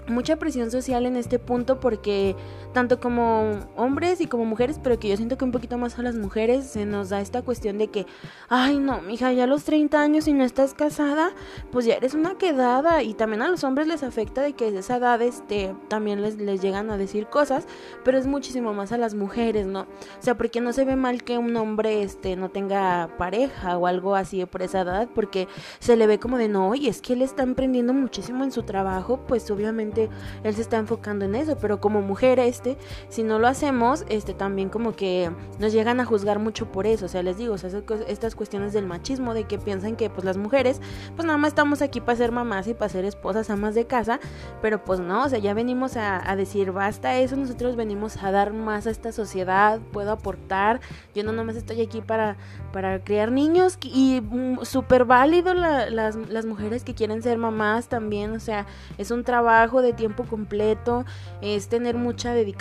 mucha 0.09 0.37
presión 0.37 0.71
social 0.71 1.05
en 1.05 1.15
este 1.15 1.39
punto 1.39 1.79
porque 1.79 2.35
tanto 2.73 2.99
como 2.99 3.59
hombres 3.75 4.21
y 4.21 4.27
como 4.27 4.45
mujeres, 4.45 4.79
pero 4.81 4.99
que 4.99 5.09
yo 5.09 5.17
siento 5.17 5.37
que 5.37 5.45
un 5.45 5.51
poquito 5.51 5.77
más 5.77 5.97
a 5.97 6.03
las 6.03 6.15
mujeres 6.15 6.65
se 6.65 6.85
nos 6.85 7.09
da 7.09 7.21
esta 7.21 7.41
cuestión 7.41 7.77
de 7.77 7.87
que, 7.87 8.05
ay 8.47 8.77
no, 8.77 9.01
mija, 9.01 9.31
ya 9.31 9.45
a 9.45 9.47
los 9.47 9.63
30 9.63 9.99
años 9.99 10.27
y 10.27 10.33
no 10.33 10.43
estás 10.43 10.73
casada, 10.73 11.31
pues 11.71 11.85
ya 11.85 11.95
eres 11.95 12.13
una 12.13 12.37
quedada 12.37 13.01
y 13.03 13.13
también 13.13 13.41
a 13.41 13.47
los 13.47 13.63
hombres 13.63 13.87
les 13.87 14.03
afecta 14.03 14.41
de 14.41 14.53
que 14.53 14.67
esa 14.67 14.97
edad 14.97 15.21
este 15.21 15.75
también 15.87 16.21
les, 16.21 16.37
les 16.37 16.61
llegan 16.61 16.89
a 16.91 16.97
decir 16.97 17.27
cosas, 17.27 17.65
pero 18.03 18.17
es 18.17 18.27
muchísimo 18.27 18.73
más 18.73 18.91
a 18.91 18.97
las 18.97 19.15
mujeres, 19.15 19.65
¿no? 19.65 19.81
O 19.81 20.21
sea, 20.21 20.37
porque 20.37 20.61
no 20.61 20.73
se 20.73 20.85
ve 20.85 20.95
mal 20.95 21.23
que 21.23 21.37
un 21.37 21.55
hombre 21.57 22.03
este 22.03 22.35
no 22.35 22.49
tenga 22.49 23.09
pareja 23.17 23.77
o 23.77 23.87
algo 23.87 24.15
así 24.15 24.45
por 24.45 24.61
esa 24.61 24.81
edad, 24.81 25.09
porque 25.13 25.47
se 25.79 25.95
le 25.95 26.07
ve 26.07 26.19
como 26.19 26.37
de 26.37 26.47
no, 26.47 26.75
y 26.75 26.87
es 26.87 27.01
que 27.01 27.13
él 27.13 27.21
está 27.21 27.43
emprendiendo 27.43 27.93
muchísimo 27.93 28.43
en 28.43 28.51
su 28.51 28.63
trabajo, 28.63 29.21
pues 29.27 29.49
obviamente 29.51 29.98
él 30.43 30.53
se 30.53 30.61
está 30.61 30.77
enfocando 30.77 31.25
en 31.25 31.35
eso, 31.35 31.57
pero 31.57 31.81
como 31.81 32.01
mujeres 32.01 32.29
este, 32.37 32.77
si 33.09 33.23
no 33.23 33.39
lo 33.39 33.47
hacemos, 33.47 34.05
este 34.09 34.33
también 34.33 34.69
como 34.69 34.95
que 34.95 35.31
nos 35.59 35.73
llegan 35.73 35.99
a 35.99 36.05
juzgar 36.05 36.39
mucho 36.39 36.71
por 36.71 36.85
eso, 36.85 37.05
o 37.05 37.09
sea, 37.09 37.23
les 37.23 37.37
digo, 37.37 37.53
o 37.55 37.57
sea, 37.57 37.69
estas 38.07 38.35
cuestiones 38.35 38.73
del 38.73 38.85
machismo, 38.85 39.33
de 39.33 39.45
que 39.45 39.57
piensan 39.57 39.95
que 39.95 40.09
pues 40.09 40.25
las 40.25 40.37
mujeres, 40.37 40.81
pues 41.15 41.25
nada 41.25 41.37
más 41.37 41.49
estamos 41.49 41.81
aquí 41.81 42.01
para 42.01 42.17
ser 42.17 42.31
mamás 42.31 42.67
y 42.67 42.73
para 42.73 42.89
ser 42.89 43.05
esposas, 43.05 43.49
amas 43.49 43.75
de 43.75 43.85
casa, 43.85 44.19
pero 44.61 44.83
pues 44.83 44.99
no, 44.99 45.23
o 45.23 45.29
sea, 45.29 45.39
ya 45.39 45.53
venimos 45.53 45.97
a, 45.97 46.35
decir, 46.35 46.71
basta 46.71 47.17
eso, 47.17 47.35
nosotros 47.35 47.75
venimos 47.75 48.21
a 48.23 48.31
dar 48.31 48.53
más 48.53 48.87
a 48.87 48.91
esta 48.91 49.11
sociedad, 49.11 49.79
puedo 49.91 50.11
aportar, 50.11 50.79
yo 51.15 51.23
no 51.23 51.31
nomás 51.31 51.55
estoy 51.55 51.81
aquí 51.81 52.01
para, 52.01 52.37
para 52.71 53.03
criar 53.03 53.31
niños 53.31 53.77
y 53.81 54.21
mm, 54.21 54.63
súper 54.63 55.05
válido 55.05 55.53
la, 55.53 55.89
las, 55.89 56.15
las 56.15 56.45
mujeres 56.45 56.83
que 56.83 56.93
quieren 56.93 57.21
ser 57.21 57.37
mamás 57.37 57.87
también, 57.87 58.31
o 58.31 58.39
sea, 58.39 58.65
es 58.97 59.11
un 59.11 59.23
trabajo 59.23 59.81
de 59.81 59.88
tiempo 59.93 60.23
completo, 60.25 61.05
es 61.41 61.67
tener 61.67 61.95
mucha 61.95 62.33
dedicación 62.33 62.59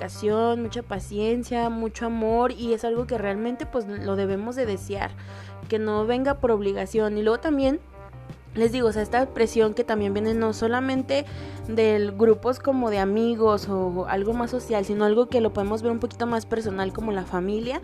mucha 0.57 0.83
paciencia, 0.83 1.69
mucho 1.71 2.07
amor 2.07 2.53
y 2.53 2.73
es 2.73 2.85
algo 2.85 3.07
que 3.07 3.19
realmente 3.19 3.67
pues 3.67 3.87
lo 3.87 4.17
debemos 4.17 4.57
de 4.57 4.67
desear, 4.67 5.11
que 5.69 5.79
no 5.79 6.07
venga 6.07 6.35
por 6.35 6.51
obligación. 6.51 7.19
Y 7.19 7.23
luego 7.23 7.39
también 7.39 7.81
les 8.55 8.73
digo, 8.73 8.89
o 8.89 8.93
sea, 8.93 9.03
esta 9.03 9.27
presión 9.27 9.75
que 9.75 9.85
también 9.85 10.15
viene 10.15 10.35
no 10.35 10.53
solamente 10.53 11.25
de 11.69 12.13
grupos 12.17 12.59
como 12.59 12.91
de 12.91 12.99
amigos 12.99 13.69
o 13.69 14.07
algo 14.09 14.33
más 14.33 14.51
social, 14.51 14.85
sino 14.85 15.05
algo 15.05 15.29
que 15.29 15.41
lo 15.41 15.53
podemos 15.53 15.83
ver 15.83 15.93
un 15.93 16.01
poquito 16.01 16.27
más 16.27 16.47
personal 16.47 16.93
como 16.93 17.13
la 17.13 17.25
familia 17.25 17.81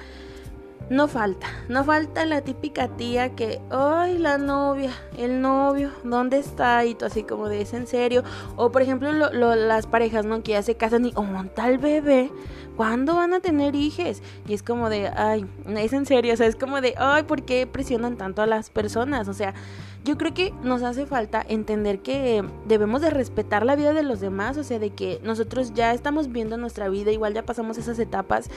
no 0.90 1.08
falta, 1.08 1.46
no 1.68 1.82
falta 1.82 2.26
la 2.26 2.42
típica 2.42 2.88
tía 2.88 3.34
que, 3.34 3.60
ay, 3.70 4.18
la 4.18 4.36
novia, 4.36 4.90
el 5.16 5.40
novio, 5.40 5.90
¿dónde 6.04 6.38
está? 6.38 6.84
Y 6.84 6.94
tú 6.94 7.06
así 7.06 7.22
como 7.22 7.48
de, 7.48 7.62
¿es 7.62 7.72
en 7.72 7.86
serio? 7.86 8.22
O 8.56 8.70
por 8.70 8.82
ejemplo, 8.82 9.10
las 9.12 9.86
parejas, 9.86 10.26
¿no? 10.26 10.42
Que 10.42 10.52
ya 10.52 10.62
se 10.62 10.76
casan 10.76 11.06
y, 11.06 11.12
oh, 11.16 11.26
tal 11.54 11.78
bebé, 11.78 12.30
¿cuándo 12.76 13.14
van 13.14 13.32
a 13.32 13.40
tener 13.40 13.74
hijos? 13.74 14.20
Y 14.46 14.54
es 14.54 14.62
como 14.62 14.90
de, 14.90 15.08
ay, 15.08 15.46
es 15.76 15.92
en 15.92 16.06
serio, 16.06 16.34
o 16.34 16.36
sea, 16.36 16.46
es 16.46 16.56
como 16.56 16.80
de, 16.80 16.94
ay, 16.98 17.22
¿por 17.22 17.42
qué 17.42 17.66
presionan 17.66 18.16
tanto 18.16 18.42
a 18.42 18.46
las 18.46 18.68
personas? 18.68 19.28
O 19.28 19.34
sea, 19.34 19.54
yo 20.04 20.18
creo 20.18 20.34
que 20.34 20.52
nos 20.62 20.82
hace 20.82 21.06
falta 21.06 21.44
entender 21.48 22.00
que 22.00 22.44
debemos 22.66 23.00
de 23.00 23.08
respetar 23.08 23.64
la 23.64 23.74
vida 23.74 23.94
de 23.94 24.02
los 24.02 24.20
demás, 24.20 24.58
o 24.58 24.62
sea, 24.62 24.78
de 24.78 24.90
que 24.90 25.18
nosotros 25.22 25.72
ya 25.72 25.94
estamos 25.94 26.30
viendo 26.30 26.58
nuestra 26.58 26.90
vida, 26.90 27.10
igual 27.10 27.32
ya 27.32 27.44
pasamos 27.44 27.78
esas 27.78 27.98
etapas. 27.98 28.50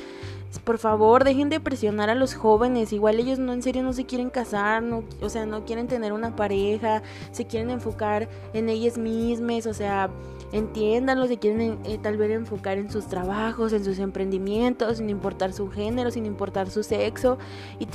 Por 0.66 0.77
favor, 0.77 1.24
dejen 1.24 1.50
de 1.50 1.62
presionar 1.62 2.10
a 2.10 2.16
los 2.16 2.34
jóvenes, 2.36 2.92
igual 2.92 3.20
ellos 3.20 3.39
no 3.39 3.54
en 3.54 3.63
serio 3.63 3.82
no 3.82 3.94
se 3.94 4.06
quieren 4.06 4.30
casar, 4.30 4.84
no, 4.84 5.04
o 5.22 5.30
sea, 5.30 5.46
no 5.46 5.63
quieren 5.63 5.88
tener 5.88 6.12
una 6.12 6.36
pareja, 6.36 7.01
se 7.32 7.48
quieren 7.48 7.70
enfocar 7.70 8.27
en 8.54 8.68
ellas 8.68 8.98
mismas, 8.98 9.68
o 9.68 9.74
sea, 9.74 10.10
entiéndanlo, 10.51 11.27
se 11.27 11.38
quieren 11.38 11.80
eh, 11.84 11.98
tal 12.01 12.18
vez 12.18 12.32
enfocar 12.32 12.77
en 12.77 12.89
sus 12.89 13.08
trabajos, 13.08 13.74
en 13.74 13.84
sus 13.84 14.00
emprendimientos, 14.00 14.98
sin 14.98 15.10
importar 15.10 15.54
su 15.54 15.70
género, 15.70 16.12
sin 16.12 16.25
importar 16.25 16.70
su 16.70 16.84
sexo, 16.84 17.38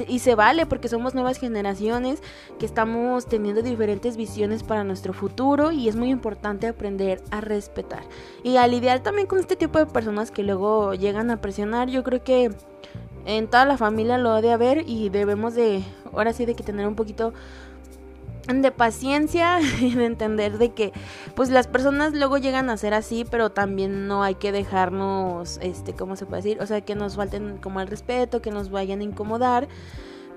y, 0.08 0.18
se 0.18 0.34
vale 0.34 0.66
porque 0.66 0.88
somos 0.88 1.14
nuevas 1.14 1.38
generaciones 1.38 2.22
que 2.58 2.66
estamos 2.66 3.26
teniendo 3.26 3.62
diferentes 3.62 4.16
visiones 4.16 4.62
para 4.62 4.84
nuestro 4.84 5.12
futuro 5.12 5.72
y 5.72 5.88
es 5.88 5.96
muy 5.96 6.10
importante 6.10 6.66
aprender 6.66 7.22
a 7.30 7.40
respetar. 7.40 8.04
Y 8.44 8.56
a 8.56 8.66
lidiar 8.66 9.00
también 9.00 9.26
con 9.26 9.38
este 9.38 9.56
tipo 9.56 9.78
de 9.78 9.86
personas 9.86 10.30
que 10.30 10.42
luego 10.42 10.94
llegan 10.94 11.30
a 11.30 11.40
presionar, 11.40 11.88
yo 11.88 12.04
creo 12.04 12.22
que 12.22 12.50
en 13.24 13.48
toda 13.48 13.64
la 13.64 13.76
familia 13.76 14.18
lo 14.18 14.30
ha 14.30 14.42
de 14.42 14.52
haber 14.52 14.88
y 14.88 15.08
debemos 15.08 15.54
de, 15.54 15.82
ahora 16.12 16.32
sí, 16.32 16.44
de 16.44 16.54
que 16.54 16.62
tener 16.62 16.86
un 16.86 16.96
poquito 16.96 17.32
de 18.48 18.70
paciencia 18.70 19.60
y 19.80 19.94
de 19.94 20.04
entender 20.04 20.58
de 20.58 20.72
que 20.72 20.92
pues 21.34 21.50
las 21.50 21.66
personas 21.66 22.12
luego 22.12 22.38
llegan 22.38 22.70
a 22.70 22.76
ser 22.76 22.94
así 22.94 23.24
pero 23.28 23.50
también 23.50 24.08
no 24.08 24.22
hay 24.22 24.34
que 24.34 24.52
dejarnos 24.52 25.58
este 25.62 25.94
cómo 25.94 26.16
se 26.16 26.26
puede 26.26 26.42
decir 26.42 26.60
o 26.60 26.66
sea 26.66 26.80
que 26.80 26.94
nos 26.94 27.16
falten 27.16 27.58
como 27.58 27.80
el 27.80 27.88
respeto 27.88 28.42
que 28.42 28.50
nos 28.50 28.70
vayan 28.70 29.00
a 29.00 29.04
incomodar 29.04 29.68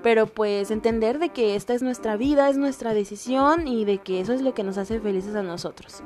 pero 0.06 0.28
pues 0.28 0.70
entender 0.70 1.18
de 1.18 1.30
que 1.30 1.56
esta 1.56 1.74
es 1.74 1.82
nuestra 1.82 2.16
vida, 2.16 2.48
es 2.48 2.56
nuestra 2.56 2.94
decisión 2.94 3.66
y 3.66 3.84
de 3.84 3.98
que 3.98 4.20
eso 4.20 4.32
es 4.32 4.40
lo 4.40 4.54
que 4.54 4.62
nos 4.62 4.78
hace 4.78 5.00
felices 5.00 5.34
a 5.34 5.42
nosotros. 5.42 6.04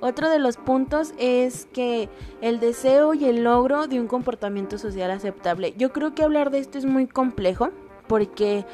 Otro 0.00 0.30
de 0.30 0.38
los 0.38 0.56
puntos 0.56 1.12
es 1.18 1.68
que 1.72 2.08
el 2.40 2.60
deseo 2.60 3.12
y 3.12 3.26
el 3.26 3.44
logro 3.44 3.88
de 3.88 4.00
un 4.00 4.06
comportamiento 4.06 4.78
social 4.78 5.10
aceptable. 5.10 5.74
Yo 5.76 5.92
creo 5.92 6.14
que 6.14 6.22
hablar 6.22 6.50
de 6.50 6.60
esto 6.60 6.78
es 6.78 6.86
muy 6.86 7.06
complejo 7.06 7.72
porque 8.06 8.64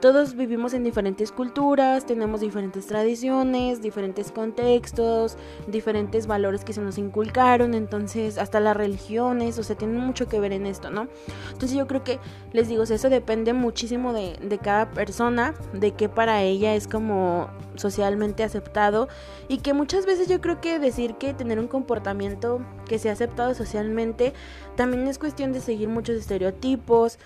todos 0.00 0.36
vivimos 0.36 0.74
en 0.74 0.84
diferentes 0.84 1.32
culturas, 1.32 2.06
tenemos 2.06 2.40
diferentes 2.40 2.86
tradiciones, 2.86 3.82
diferentes 3.82 4.30
contextos, 4.30 5.36
diferentes 5.66 6.26
valores 6.26 6.64
que 6.64 6.72
se 6.72 6.80
nos 6.80 6.98
inculcaron, 6.98 7.74
entonces 7.74 8.38
hasta 8.38 8.60
las 8.60 8.76
religiones, 8.76 9.58
o 9.58 9.62
sea, 9.62 9.76
tienen 9.76 9.98
mucho 9.98 10.28
que 10.28 10.38
ver 10.38 10.52
en 10.52 10.66
esto, 10.66 10.90
¿no? 10.90 11.08
Entonces 11.52 11.76
yo 11.76 11.86
creo 11.86 12.04
que, 12.04 12.20
les 12.52 12.68
digo, 12.68 12.84
eso 12.84 13.08
depende 13.08 13.52
muchísimo 13.52 14.12
de, 14.12 14.58
cada 14.62 14.90
persona, 14.90 15.54
de 15.72 15.92
qué 15.92 16.08
para 16.08 16.42
ella 16.42 16.74
es 16.74 16.86
como 16.86 17.48
socialmente 17.74 18.42
aceptado 18.42 19.08
y 19.48 19.58
que 19.58 19.72
muchas 19.72 20.06
veces 20.06 20.28
yo 20.28 20.40
creo 20.40 20.60
que 20.60 20.78
decir 20.78 21.14
que 21.14 21.34
tener 21.34 21.58
un 21.58 21.68
comportamiento 21.68 22.60
que 22.86 22.98
sea 22.98 23.12
aceptado 23.12 23.54
socialmente 23.54 24.32
también 24.76 25.06
es 25.06 25.18
cuestión 25.18 25.52
de 25.52 25.60
seguir 25.60 25.88
muchos 25.88 26.16
estereotipos, 26.16 27.18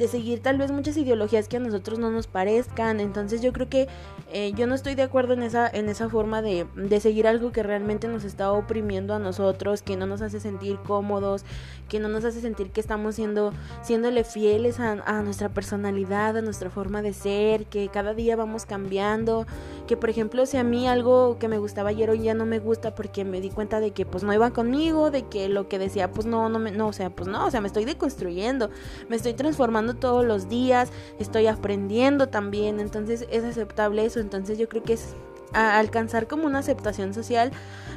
de 0.00 0.08
seguir 0.08 0.40
tal 0.40 0.56
vez 0.56 0.72
muchas 0.72 0.96
ideologías 0.96 1.46
que 1.46 1.58
a 1.58 1.60
nosotros 1.60 1.98
no 1.98 2.10
nos 2.10 2.26
parezcan. 2.26 3.00
Entonces 3.00 3.42
yo 3.42 3.52
creo 3.52 3.68
que 3.68 3.86
eh, 4.32 4.52
yo 4.56 4.66
no 4.66 4.74
estoy 4.74 4.94
de 4.94 5.02
acuerdo 5.02 5.34
en 5.34 5.42
esa, 5.42 5.68
en 5.68 5.90
esa 5.90 6.08
forma 6.08 6.40
de, 6.40 6.66
de, 6.74 7.00
seguir 7.00 7.26
algo 7.26 7.52
que 7.52 7.62
realmente 7.62 8.08
nos 8.08 8.24
está 8.24 8.50
oprimiendo 8.50 9.14
a 9.14 9.18
nosotros, 9.18 9.82
que 9.82 9.96
no 9.96 10.06
nos 10.06 10.22
hace 10.22 10.40
sentir 10.40 10.78
cómodos, 10.78 11.44
que 11.90 12.00
no 12.00 12.08
nos 12.08 12.24
hace 12.24 12.40
sentir 12.40 12.70
que 12.70 12.80
estamos 12.80 13.16
siendo, 13.16 13.52
siéndole 13.82 14.24
fieles 14.24 14.80
a, 14.80 14.92
a 14.92 15.22
nuestra 15.22 15.50
personalidad, 15.50 16.34
a 16.34 16.42
nuestra 16.42 16.70
forma 16.70 17.02
de 17.02 17.12
ser, 17.12 17.66
que 17.66 17.88
cada 17.88 18.14
día 18.14 18.36
vamos 18.36 18.64
cambiando, 18.64 19.46
que 19.86 19.98
por 19.98 20.08
ejemplo 20.08 20.46
si 20.46 20.56
a 20.56 20.64
mí 20.64 20.88
algo 20.88 21.38
que 21.38 21.48
me 21.48 21.58
gustaba 21.58 21.90
ayer 21.90 22.08
hoy 22.08 22.22
ya 22.22 22.32
no 22.32 22.46
me 22.46 22.58
gusta 22.58 22.94
porque 22.94 23.24
me 23.24 23.42
di 23.42 23.50
cuenta 23.50 23.80
de 23.80 23.90
que 23.90 24.06
pues 24.06 24.22
no 24.22 24.32
iba 24.32 24.50
conmigo, 24.52 25.10
de 25.10 25.24
que 25.24 25.50
lo 25.50 25.68
que 25.68 25.78
decía 25.78 26.10
pues 26.10 26.26
no, 26.26 26.48
no, 26.48 26.58
me, 26.58 26.70
no, 26.70 26.88
o 26.88 26.92
sea, 26.94 27.10
pues 27.10 27.28
no, 27.28 27.44
o 27.44 27.50
sea, 27.50 27.60
me 27.60 27.66
estoy 27.66 27.84
deconstruyendo, 27.84 28.70
me 29.10 29.16
estoy 29.16 29.34
transformando 29.34 29.89
todos 29.94 30.24
los 30.24 30.48
días, 30.48 30.90
estoy 31.18 31.46
aprendiendo 31.46 32.28
también, 32.28 32.80
entonces 32.80 33.26
es 33.30 33.44
aceptable 33.44 34.04
eso 34.04 34.20
entonces 34.20 34.58
yo 34.58 34.68
creo 34.68 34.82
que 34.82 34.94
es 34.94 35.14
alcanzar 35.52 36.28
como 36.28 36.46
una 36.46 36.58
aceptación 36.58 37.12
social 37.12 37.50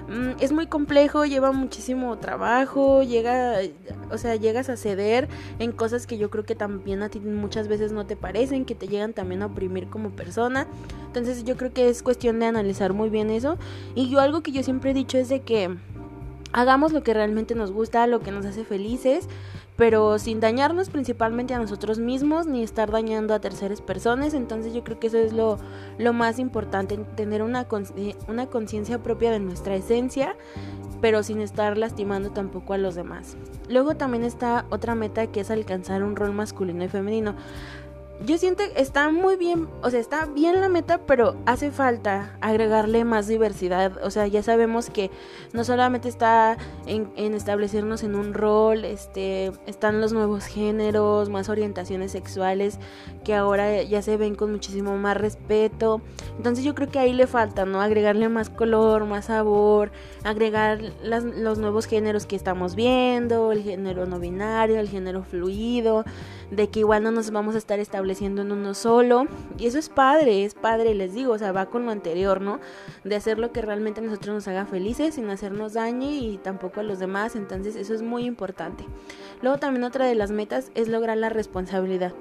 mm, 0.07 0.41
es 0.41 0.51
muy 0.51 0.67
complejo, 0.67 1.25
lleva 1.25 1.51
muchísimo 1.51 2.17
trabajo, 2.17 3.03
llega, 3.03 3.57
o 4.11 4.17
sea, 4.17 4.35
llegas 4.35 4.69
a 4.69 4.77
ceder 4.77 5.27
en 5.59 5.71
cosas 5.71 6.07
que 6.07 6.17
yo 6.17 6.29
creo 6.29 6.45
que 6.45 6.55
también 6.55 7.03
a 7.03 7.09
ti 7.09 7.19
muchas 7.19 7.67
veces 7.67 7.91
no 7.91 8.05
te 8.05 8.15
parecen, 8.15 8.65
que 8.65 8.75
te 8.75 8.87
llegan 8.87 9.13
también 9.13 9.43
a 9.43 9.47
oprimir 9.47 9.87
como 9.89 10.09
persona. 10.09 10.67
Entonces 11.07 11.43
yo 11.43 11.57
creo 11.57 11.71
que 11.71 11.89
es 11.89 12.01
cuestión 12.01 12.39
de 12.39 12.47
analizar 12.47 12.93
muy 12.93 13.09
bien 13.09 13.29
eso. 13.29 13.57
Y 13.95 14.09
yo 14.09 14.19
algo 14.19 14.41
que 14.41 14.51
yo 14.51 14.63
siempre 14.63 14.91
he 14.91 14.93
dicho 14.93 15.17
es 15.17 15.29
de 15.29 15.41
que 15.41 15.77
hagamos 16.53 16.91
lo 16.91 17.03
que 17.03 17.13
realmente 17.13 17.55
nos 17.55 17.71
gusta, 17.71 18.07
lo 18.07 18.21
que 18.21 18.31
nos 18.31 18.45
hace 18.45 18.63
felices 18.63 19.27
pero 19.75 20.19
sin 20.19 20.39
dañarnos 20.39 20.89
principalmente 20.89 21.53
a 21.53 21.59
nosotros 21.59 21.99
mismos 21.99 22.45
ni 22.45 22.63
estar 22.63 22.91
dañando 22.91 23.33
a 23.33 23.39
terceras 23.39 23.81
personas. 23.81 24.33
Entonces 24.33 24.73
yo 24.73 24.83
creo 24.83 24.99
que 24.99 25.07
eso 25.07 25.17
es 25.17 25.33
lo, 25.33 25.57
lo 25.97 26.13
más 26.13 26.39
importante, 26.39 26.97
tener 27.15 27.41
una, 27.41 27.67
una 28.27 28.47
conciencia 28.47 29.01
propia 29.01 29.31
de 29.31 29.39
nuestra 29.39 29.75
esencia, 29.75 30.35
pero 31.01 31.23
sin 31.23 31.41
estar 31.41 31.77
lastimando 31.77 32.31
tampoco 32.31 32.73
a 32.73 32.77
los 32.77 32.95
demás. 32.95 33.35
Luego 33.67 33.95
también 33.95 34.23
está 34.23 34.65
otra 34.69 34.95
meta 34.95 35.27
que 35.27 35.41
es 35.41 35.51
alcanzar 35.51 36.03
un 36.03 36.15
rol 36.15 36.33
masculino 36.33 36.83
y 36.83 36.87
femenino 36.87 37.35
yo 38.25 38.37
siento 38.37 38.63
que 38.73 38.81
está 38.81 39.09
muy 39.09 39.35
bien, 39.35 39.67
o 39.81 39.89
sea, 39.89 39.99
está 39.99 40.25
bien 40.25 40.61
la 40.61 40.69
meta, 40.69 41.05
pero 41.05 41.35
hace 41.45 41.71
falta 41.71 42.37
agregarle 42.41 43.03
más 43.03 43.27
diversidad. 43.27 43.99
O 44.03 44.11
sea, 44.11 44.27
ya 44.27 44.41
sabemos 44.41 44.89
que 44.89 45.11
no 45.51 45.63
solamente 45.63 46.07
está 46.07 46.57
en, 46.85 47.11
establecernos 47.33 48.03
en 48.03 48.15
un 48.15 48.33
rol, 48.33 48.85
este, 48.85 49.51
están 49.65 49.99
los 49.99 50.13
nuevos 50.13 50.45
géneros, 50.45 51.29
más 51.29 51.49
orientaciones 51.49 52.11
sexuales 52.11 52.79
que 53.25 53.33
ahora 53.33 53.83
ya 53.83 54.01
se 54.01 54.15
ven 54.15 54.35
con 54.35 54.51
muchísimo 54.51 54.97
más 54.97 55.17
respeto. 55.17 56.01
Entonces 56.37 56.63
yo 56.63 56.75
creo 56.75 56.89
que 56.89 56.99
ahí 56.99 57.13
le 57.13 57.27
falta, 57.27 57.65
¿no? 57.65 57.81
Agregarle 57.81 58.29
más 58.29 58.49
color, 58.49 59.05
más 59.05 59.25
sabor, 59.25 59.91
agregar 60.23 60.79
los 61.03 61.57
nuevos 61.57 61.87
géneros 61.87 62.25
que 62.25 62.35
estamos 62.35 62.75
viendo, 62.75 63.51
el 63.51 63.63
género 63.63 64.05
no 64.05 64.19
binario, 64.19 64.79
el 64.79 64.87
género 64.87 65.23
fluido, 65.23 66.05
de 66.51 66.69
que 66.69 66.79
igual 66.79 67.03
no 67.03 67.11
nos 67.11 67.31
vamos 67.31 67.55
a 67.55 67.57
estar 67.57 67.79
estableciendo 67.79 68.41
en 68.41 68.51
uno 68.51 68.73
solo. 68.73 69.27
Y 69.57 69.67
eso 69.67 69.79
es 69.79 69.89
padre, 69.89 70.45
es 70.45 70.53
padre, 70.55 70.93
les 70.93 71.13
digo, 71.13 71.33
o 71.33 71.37
sea, 71.37 71.51
va 71.51 71.67
con 71.67 71.85
lo 71.85 71.91
anterior, 71.91 72.41
¿no? 72.41 72.59
De 73.03 73.15
hacer 73.15 73.39
lo 73.39 73.51
que 73.51 73.61
realmente 73.61 74.01
a 74.01 74.03
nosotros 74.03 74.35
nos 74.35 74.47
haga 74.47 74.65
felices 74.65 75.15
sin 75.15 75.29
hacernos 75.29 75.73
daño 75.73 76.09
y 76.09 76.39
tampoco 76.43 76.79
a 76.79 76.83
los 76.83 76.99
demás. 76.99 77.35
Entonces 77.35 77.75
eso 77.75 77.93
es 77.93 78.01
muy 78.01 78.25
importante. 78.25 78.85
Luego 79.41 79.57
también 79.57 79.83
otra 79.83 80.05
de 80.05 80.15
las 80.15 80.31
metas 80.31 80.71
es 80.75 80.87
lograr 80.87 81.17
la 81.17 81.29
responsabilidad. 81.29 82.13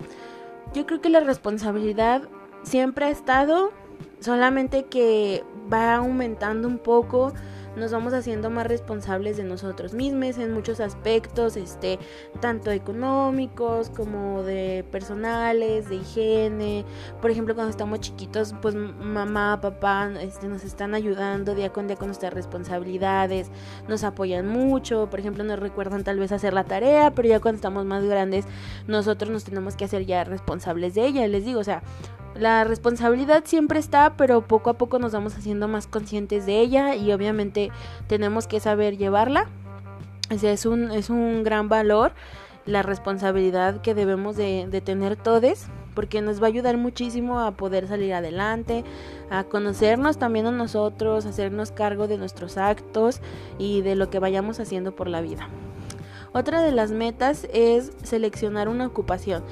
Yo 0.75 0.87
creo 0.87 1.00
que 1.00 1.11
la 1.11 1.21
responsabilidad 1.21 2.23
siempre 2.62 3.07
ha 3.07 3.11
estado, 3.11 3.73
solamente 4.21 4.85
que 4.85 5.45
va 5.73 5.97
aumentando 5.97 6.69
un 6.69 6.79
poco 6.79 7.33
nos 7.76 7.93
vamos 7.93 8.12
haciendo 8.12 8.50
más 8.50 8.67
responsables 8.67 9.37
de 9.37 9.45
nosotros 9.45 9.95
mismos 9.95 10.38
en 10.38 10.52
muchos 10.52 10.81
aspectos, 10.81 11.57
este, 11.57 11.99
tanto 12.41 12.71
económicos 12.71 13.91
como 13.91 14.43
de 14.43 14.85
personales, 14.91 15.88
de 15.88 15.97
higiene. 15.97 16.85
Por 17.21 17.31
ejemplo, 17.31 17.55
cuando 17.55 17.71
estamos 17.71 18.00
chiquitos, 18.00 18.55
pues 18.61 18.75
mamá, 18.75 19.61
papá, 19.61 20.11
este, 20.21 20.49
nos 20.49 20.64
están 20.64 20.95
ayudando 20.95 21.55
día 21.55 21.73
con 21.73 21.87
día 21.87 21.97
con 21.97 22.09
nuestras 22.09 22.33
responsabilidades, 22.33 23.50
nos 23.88 24.05
apoyan 24.05 24.47
mucho, 24.47 25.09
por 25.11 25.21
ejemplo, 25.21 25.45
nos 25.45 25.59
recuerdan 25.59 26.05
tal 26.05 26.19
vez 26.19 26.33
hacer 26.33 26.52
la 26.52 26.64
tarea, 26.64 27.12
pero 27.14 27.29
ya 27.29 27.41
cuando 27.41 27.57
estamos 27.57 27.85
más 27.85 28.05
grandes, 28.05 28.45
nosotros 28.87 29.31
nos 29.31 29.45
tenemos 29.45 29.76
que 29.76 29.85
hacer 29.85 30.07
ya 30.07 30.25
responsables 30.25 30.95
de 30.95 31.07
ella. 31.07 31.26
Les 31.26 31.45
digo, 31.45 31.61
o 31.61 31.64
sea, 31.64 31.83
la 32.34 32.64
responsabilidad 32.64 33.44
siempre 33.44 33.78
está, 33.78 34.14
pero 34.16 34.42
poco 34.42 34.70
a 34.70 34.74
poco 34.74 34.98
nos 34.98 35.12
vamos 35.12 35.36
haciendo 35.36 35.68
más 35.68 35.86
conscientes 35.86 36.46
de 36.46 36.60
ella 36.60 36.94
y 36.94 37.12
obviamente 37.12 37.70
tenemos 38.06 38.46
que 38.46 38.60
saber 38.60 38.96
llevarla. 38.96 39.48
es 40.30 40.66
un, 40.66 40.90
es 40.90 41.10
un 41.10 41.42
gran 41.44 41.68
valor 41.68 42.12
la 42.64 42.82
responsabilidad 42.82 43.80
que 43.80 43.94
debemos 43.94 44.36
de, 44.36 44.66
de 44.70 44.80
tener 44.80 45.16
todos 45.16 45.66
porque 45.94 46.22
nos 46.22 46.40
va 46.40 46.46
a 46.46 46.48
ayudar 46.48 46.78
muchísimo 46.78 47.40
a 47.40 47.50
poder 47.52 47.86
salir 47.86 48.14
adelante, 48.14 48.84
a 49.30 49.44
conocernos 49.44 50.16
también 50.16 50.46
a 50.46 50.50
nosotros, 50.50 51.26
hacernos 51.26 51.70
cargo 51.70 52.08
de 52.08 52.18
nuestros 52.18 52.56
actos 52.56 53.20
y 53.58 53.82
de 53.82 53.94
lo 53.94 54.08
que 54.08 54.18
vayamos 54.18 54.58
haciendo 54.58 54.94
por 54.96 55.08
la 55.08 55.20
vida. 55.20 55.48
Otra 56.32 56.62
de 56.62 56.72
las 56.72 56.92
metas 56.92 57.46
es 57.52 57.92
seleccionar 58.02 58.68
una 58.68 58.86
ocupación. 58.86 59.44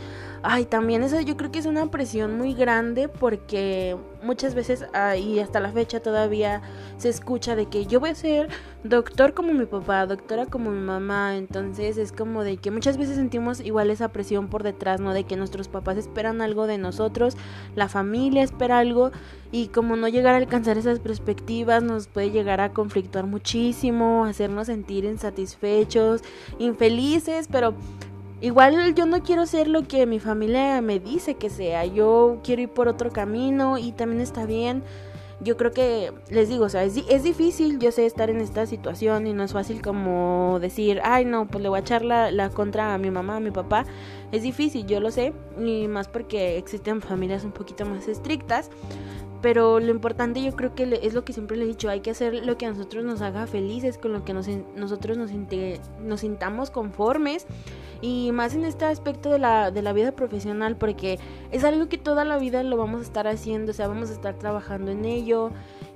Ay, 0.42 0.64
también 0.64 1.02
eso 1.02 1.20
yo 1.20 1.36
creo 1.36 1.52
que 1.52 1.58
es 1.58 1.66
una 1.66 1.90
presión 1.90 2.38
muy 2.38 2.54
grande 2.54 3.08
porque 3.08 3.98
muchas 4.22 4.54
veces 4.54 4.86
ah, 4.94 5.14
y 5.14 5.38
hasta 5.38 5.60
la 5.60 5.70
fecha 5.70 6.00
todavía 6.00 6.62
se 6.96 7.10
escucha 7.10 7.56
de 7.56 7.66
que 7.66 7.84
yo 7.84 8.00
voy 8.00 8.10
a 8.10 8.14
ser 8.14 8.48
doctor 8.82 9.34
como 9.34 9.52
mi 9.52 9.66
papá, 9.66 10.06
doctora 10.06 10.46
como 10.46 10.70
mi 10.70 10.80
mamá, 10.80 11.36
entonces 11.36 11.98
es 11.98 12.12
como 12.12 12.42
de 12.42 12.56
que 12.56 12.70
muchas 12.70 12.96
veces 12.96 13.16
sentimos 13.16 13.60
igual 13.60 13.90
esa 13.90 14.08
presión 14.08 14.48
por 14.48 14.62
detrás, 14.62 14.98
¿no? 14.98 15.12
De 15.12 15.24
que 15.24 15.36
nuestros 15.36 15.68
papás 15.68 15.98
esperan 15.98 16.40
algo 16.40 16.66
de 16.66 16.78
nosotros, 16.78 17.36
la 17.76 17.90
familia 17.90 18.42
espera 18.42 18.78
algo 18.78 19.10
y 19.52 19.68
como 19.68 19.96
no 19.96 20.08
llegar 20.08 20.34
a 20.34 20.38
alcanzar 20.38 20.78
esas 20.78 21.00
perspectivas 21.00 21.82
nos 21.82 22.08
puede 22.08 22.30
llegar 22.30 22.62
a 22.62 22.72
conflictuar 22.72 23.26
muchísimo, 23.26 24.24
hacernos 24.24 24.68
sentir 24.68 25.04
insatisfechos, 25.04 26.22
infelices, 26.58 27.46
pero 27.46 27.74
Igual 28.40 28.94
yo 28.94 29.04
no 29.04 29.22
quiero 29.22 29.44
ser 29.44 29.68
lo 29.68 29.82
que 29.82 30.06
mi 30.06 30.18
familia 30.18 30.80
me 30.80 30.98
dice 30.98 31.34
que 31.34 31.50
sea, 31.50 31.84
yo 31.84 32.40
quiero 32.42 32.62
ir 32.62 32.70
por 32.70 32.88
otro 32.88 33.10
camino 33.10 33.76
y 33.76 33.92
también 33.92 34.22
está 34.22 34.46
bien. 34.46 34.82
yo 35.42 35.56
creo 35.56 35.70
que, 35.72 36.12
les 36.28 36.48
digo, 36.50 36.66
o 36.66 36.68
sea, 36.68 36.84
es, 36.84 36.96
es, 37.08 37.22
difícil, 37.22 37.78
yo 37.78 37.92
sé, 37.92 38.04
estar 38.04 38.28
en 38.28 38.40
esta 38.40 38.66
situación 38.66 39.26
y 39.26 39.32
no 39.32 39.42
es 39.42 39.52
fácil 39.52 39.80
como 39.80 40.58
decir, 40.60 41.00
ay, 41.02 41.24
no, 41.24 41.46
pues 41.48 41.62
le 41.62 41.70
voy 41.70 41.78
a 41.78 41.80
echar 41.80 42.04
la, 42.04 42.30
la 42.30 42.50
contra 42.50 42.92
a 42.92 42.98
mi 42.98 43.10
mamá, 43.10 43.36
a 43.36 43.40
mi 43.40 43.50
papá. 43.50 43.86
Es 44.32 44.42
difícil, 44.42 44.86
yo 44.86 45.00
lo 45.00 45.10
sé, 45.10 45.32
y 45.58 45.88
más 45.88 46.08
porque 46.08 46.58
existen 46.58 47.00
familias 47.00 47.44
un 47.44 47.52
poquito 47.52 47.86
más 47.86 48.06
estrictas. 48.06 48.70
Pero 49.42 49.80
lo 49.80 49.90
importante 49.90 50.42
yo 50.42 50.54
creo 50.54 50.74
que 50.74 51.00
es 51.02 51.14
lo 51.14 51.24
que 51.24 51.32
siempre 51.32 51.56
le 51.56 51.64
he 51.64 51.68
dicho, 51.68 51.88
hay 51.88 52.00
que 52.00 52.10
hacer 52.10 52.44
lo 52.44 52.58
que 52.58 52.66
a 52.66 52.70
nosotros 52.70 53.04
nos 53.04 53.22
haga 53.22 53.46
felices, 53.46 53.96
con 53.96 54.12
lo 54.12 54.24
que 54.24 54.34
nosotros 54.34 55.16
nos, 55.16 55.30
nos 56.02 56.20
sintamos 56.20 56.70
conformes 56.70 57.46
y 58.02 58.32
más 58.32 58.54
en 58.54 58.64
este 58.64 58.84
aspecto 58.84 59.30
de 59.30 59.38
la, 59.38 59.70
de 59.70 59.82
la 59.82 59.92
vida 59.92 60.12
profesional 60.12 60.76
porque 60.76 61.18
es 61.50 61.64
algo 61.64 61.88
que 61.88 61.98
toda 61.98 62.24
la 62.24 62.38
vida 62.38 62.62
lo 62.62 62.76
vamos 62.76 63.00
a 63.00 63.04
estar 63.04 63.26
haciendo, 63.26 63.72
o 63.72 63.74
sea, 63.74 63.88
vamos 63.88 64.10
a 64.10 64.14
estar 64.14 64.34
trabajando 64.38 64.90
en 64.90 65.04
ello 65.04 65.50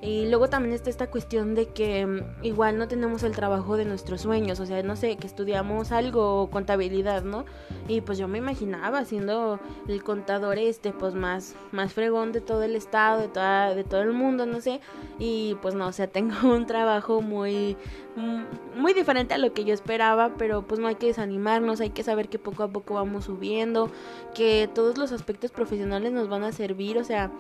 y 0.05 0.27
luego 0.27 0.51
también 0.51 0.75
está 0.75 0.91
esta 0.91 1.11
cuestión 1.11 1.55
de 1.55 1.69
que 1.69 2.05
mm, 2.05 2.45
igual 2.45 2.77
no 2.77 2.89
tenemos 2.89 3.23
el 3.23 3.33
trabajo 3.33 3.79
de 3.79 3.87
nuestros 3.87 4.21
sueños, 4.21 4.61
o 4.61 4.67
sea, 4.67 4.83
no 4.83 4.97
sé, 4.97 5.17
que 5.17 5.27
estudiamos 5.27 5.93
algo, 5.93 6.51
contabilidad, 6.51 7.23
¿no? 7.23 7.47
Y 7.89 8.03
pues 8.03 8.19
yo 8.19 8.29
me 8.29 8.37
imaginaba 8.37 9.07
siendo 9.07 9.61
el 9.89 10.05
contador 10.05 10.59
este, 10.59 10.93
pues 10.93 11.15
más, 11.15 11.55
más 11.73 11.95
fregón 11.95 12.33
de 12.33 12.43
todo 12.43 12.63
el 12.65 12.77
estado, 12.77 13.23
de, 13.23 13.29
de 13.35 13.85
todo 13.85 14.03
el 14.03 14.13
mundo, 14.13 14.47
no 14.47 14.61
sé. 14.61 14.81
Y 15.19 15.57
pues 15.63 15.75
no, 15.75 15.87
o 15.89 15.93
sea, 15.93 16.07
tengo 16.11 16.35
un 16.53 16.67
trabajo 16.67 17.21
muy, 17.21 17.77
mm, 18.17 18.81
muy 18.81 18.93
diferente 18.95 19.35
a 19.35 19.39
lo 19.39 19.53
que 19.53 19.65
yo 19.65 19.75
esperaba, 19.75 20.35
pero 20.37 20.63
pues 20.63 20.81
no 20.81 20.89
hay 20.89 20.97
que 20.97 21.07
desanimarnos, 21.07 21.81
hay 21.81 21.91
que 21.91 22.03
saber 22.03 22.29
que 22.29 22.39
poco 22.39 22.63
a 22.63 22.69
poco 22.69 22.95
vamos 22.95 23.25
subiendo, 23.25 23.91
que 24.35 24.69
todos 24.75 24.99
los 24.99 25.13
aspectos 25.13 25.51
profesionales 25.51 26.13
nos 26.13 26.29
van 26.29 26.45
a 26.45 26.53
servir, 26.53 26.99
o 26.99 27.05
sea, 27.05 27.31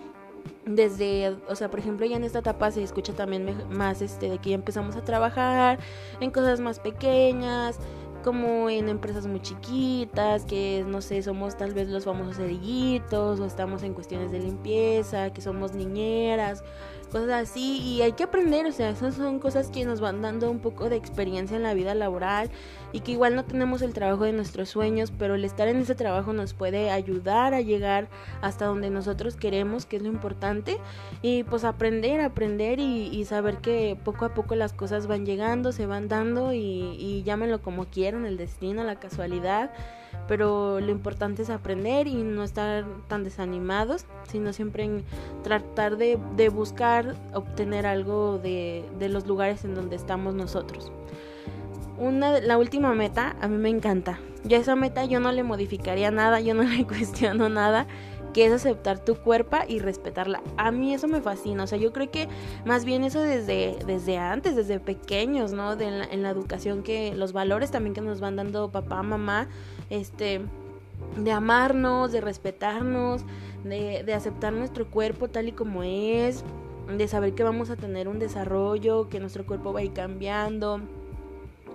desde, 0.66 1.36
o 1.48 1.54
sea, 1.54 1.70
por 1.70 1.78
ejemplo, 1.78 2.06
ya 2.06 2.16
en 2.16 2.24
esta 2.24 2.38
etapa 2.38 2.70
se 2.70 2.82
escucha 2.82 3.12
también 3.12 3.54
más 3.70 4.02
este 4.02 4.30
de 4.30 4.38
que 4.38 4.50
ya 4.50 4.56
empezamos 4.56 4.96
a 4.96 5.04
trabajar 5.04 5.78
en 6.20 6.30
cosas 6.30 6.60
más 6.60 6.80
pequeñas, 6.80 7.78
como 8.25 8.71
en 8.71 8.88
empresas 8.88 9.26
muy 9.26 9.40
chiquitas, 9.40 10.47
que 10.47 10.85
no 10.88 11.02
sé, 11.02 11.23
somos 11.23 11.57
tal 11.57 11.75
vez 11.75 11.88
los 11.88 12.04
famosos 12.04 12.37
cerillitos 12.37 13.38
o 13.38 13.45
estamos 13.45 13.83
en 13.83 13.93
cuestiones 13.93 14.33
de 14.33 14.40
limpieza, 14.40 15.31
que 15.33 15.43
somos 15.43 15.75
niñeras 15.75 16.64
cosas 17.14 17.49
así 17.49 17.81
y 17.81 18.02
hay 18.02 18.11
que 18.12 18.25
aprender, 18.25 18.66
o 18.66 18.73
sea, 18.73 18.90
esas 18.90 19.14
son 19.14 19.38
cosas 19.38 19.69
que 19.69 19.85
nos 19.85 20.00
van 20.00 20.21
dando 20.21 20.50
un 20.50 20.59
poco 20.59 20.88
de 20.88 20.97
experiencia 20.97 21.57
en 21.57 21.62
la 21.62 21.73
vida 21.73 21.95
laboral 21.95 22.50
y 22.93 23.00
que 23.00 23.12
igual 23.12 23.37
no 23.37 23.45
tenemos 23.45 23.83
el 23.83 23.93
trabajo 23.93 24.25
de 24.25 24.33
nuestros 24.33 24.69
sueños, 24.69 25.12
pero 25.16 25.37
el 25.37 25.45
estar 25.45 25.69
en 25.69 25.76
ese 25.76 25.95
trabajo 25.95 26.33
nos 26.33 26.54
puede 26.54 26.90
ayudar 26.90 27.54
a 27.54 27.61
llegar 27.61 28.09
hasta 28.40 28.66
donde 28.66 28.90
nosotros 28.90 29.37
queremos, 29.37 29.87
que 29.87 29.97
es 29.97 30.02
lo 30.02 30.09
importante, 30.09 30.78
y 31.23 31.45
pues 31.45 31.62
aprender, 31.62 32.21
aprender 32.21 32.81
y, 32.81 33.25
saber 33.25 33.59
que 33.59 33.97
poco 34.04 34.26
a 34.26 34.35
poco 34.35 34.54
las 34.54 34.73
cosas 34.73 35.07
van 35.07 35.25
llegando, 35.25 35.73
se 35.73 35.87
van 35.87 36.09
dando 36.09 36.52
y, 36.52 36.59
y 36.99 37.23
llámenlo 37.23 37.62
como 37.62 37.87
quieran, 37.87 38.13
el 38.26 38.37
destino, 38.37 38.85
la 38.85 38.97
casualidad 38.97 39.71
pero 40.26 40.80
lo 40.80 40.90
importante 40.90 41.42
es 41.42 41.50
aprender 41.50 42.06
y 42.06 42.14
no 42.23 42.44
estar 42.44 42.85
tan 43.09 43.25
desanimados, 43.25 44.06
sino 44.30 44.52
siempre 44.52 44.88
tratar 45.42 45.97
de, 45.97 46.16
buscar 46.49 47.14
obtener 47.33 47.87
algo 47.87 48.38
de, 48.38 48.85
los 49.09 49.26
lugares 49.26 49.64
en 49.64 49.75
donde 49.75 49.97
estamos 49.97 50.35
nosotros. 50.35 50.90
Una, 51.99 52.40
la 52.40 52.59
última 52.59 52.92
meta 52.94 53.37
a 53.40 53.49
mí 53.49 53.56
me 53.56 53.68
encanta. 53.68 54.18
Ya 54.44 54.59
esa 54.59 54.76
meta 54.76 55.04
yo 55.04 55.21
no 55.21 55.30
le 55.30 55.42
modificaría 55.42 56.11
nada, 56.11 56.40
yo 56.40 56.54
no 56.54 56.62
le 56.64 56.87
cuestiono 56.87 57.49
nada 57.49 57.87
que 58.35 58.45
es 58.45 58.53
aceptar 58.53 58.99
tu 58.99 59.14
cuerpo 59.14 59.57
y 59.67 59.79
respetarla. 59.79 60.43
A 60.59 60.71
mí 60.73 60.93
eso 60.93 61.09
me 61.09 61.23
fascina, 61.23 61.62
o 61.62 61.67
sea, 61.67 61.79
yo 61.79 61.93
creo 61.93 62.11
que 62.11 62.29
más 62.67 62.85
bien 62.85 63.05
eso 63.05 63.21
desde, 63.21 63.79
desde 63.87 64.19
antes, 64.19 64.57
desde 64.57 64.81
pequeños, 64.81 65.53
¿no? 65.53 65.76
De 65.76 65.87
en, 65.87 66.23
la, 66.23 66.31
educación 66.31 66.83
que 66.83 67.14
los 67.14 67.33
valores 67.33 67.71
también 67.71 67.95
que 67.95 68.00
nos 68.00 68.21
van 68.21 68.37
dando 68.37 68.71
papá, 68.71 69.03
mamá, 69.03 69.49
este, 69.88 70.43
de 71.17 71.31
amarnos, 71.31 72.11
de 72.11 72.21
respetarnos, 72.21 73.23
de, 73.62 74.03
de 74.05 74.14
aceptar 74.14 74.53
nuestro 74.53 74.91
cuerpo 74.91 75.29
tal 75.29 75.49
y 75.49 75.53
como 75.53 75.85
es, 75.85 76.45
de 76.95 77.09
saber 77.09 77.35
que 77.35 77.45
vamos 77.45 77.71
a 77.71 77.76
tener 77.76 78.09
un 78.09 78.19
desarrollo, 78.19 79.09
que 79.09 79.21
nuestro 79.21 79.47
cuerpo 79.47 79.73
va 79.73 79.81
a 79.81 79.85
ir 79.85 79.93
cambiando 79.93 80.81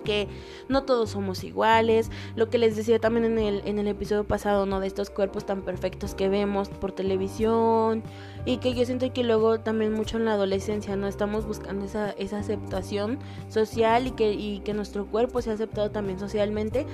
que 0.02 0.28
no 0.68 0.84
todos 0.84 1.10
somos 1.10 1.44
iguales, 1.44 2.10
lo 2.36 2.50
que 2.50 2.58
les 2.58 2.76
decía 2.76 2.98
también 2.98 3.24
en 3.24 3.38
el, 3.38 3.62
en 3.64 3.78
el 3.78 3.88
episodio 3.88 4.24
pasado, 4.24 4.66
¿no? 4.66 4.80
De 4.80 4.86
estos 4.86 5.10
cuerpos 5.10 5.46
tan 5.46 5.62
perfectos 5.62 6.14
que 6.14 6.28
vemos 6.28 6.68
por 6.68 6.92
televisión 6.92 8.02
y 8.44 8.58
que 8.58 8.74
yo 8.74 8.84
siento 8.84 9.12
que 9.12 9.24
luego 9.24 9.60
también 9.60 9.92
mucho 9.92 10.16
en 10.16 10.24
la 10.24 10.32
adolescencia, 10.32 10.96
¿no? 10.96 11.06
Estamos 11.06 11.46
buscando 11.46 11.84
esa, 11.84 12.10
esa 12.12 12.38
aceptación 12.38 13.18
social 13.48 14.06
y 14.06 14.10
que, 14.12 14.32
y 14.32 14.60
que 14.60 14.74
nuestro 14.74 15.06
cuerpo 15.06 15.42
sea 15.42 15.54
aceptado 15.54 15.90
también 15.90 16.18
socialmente 16.18 16.86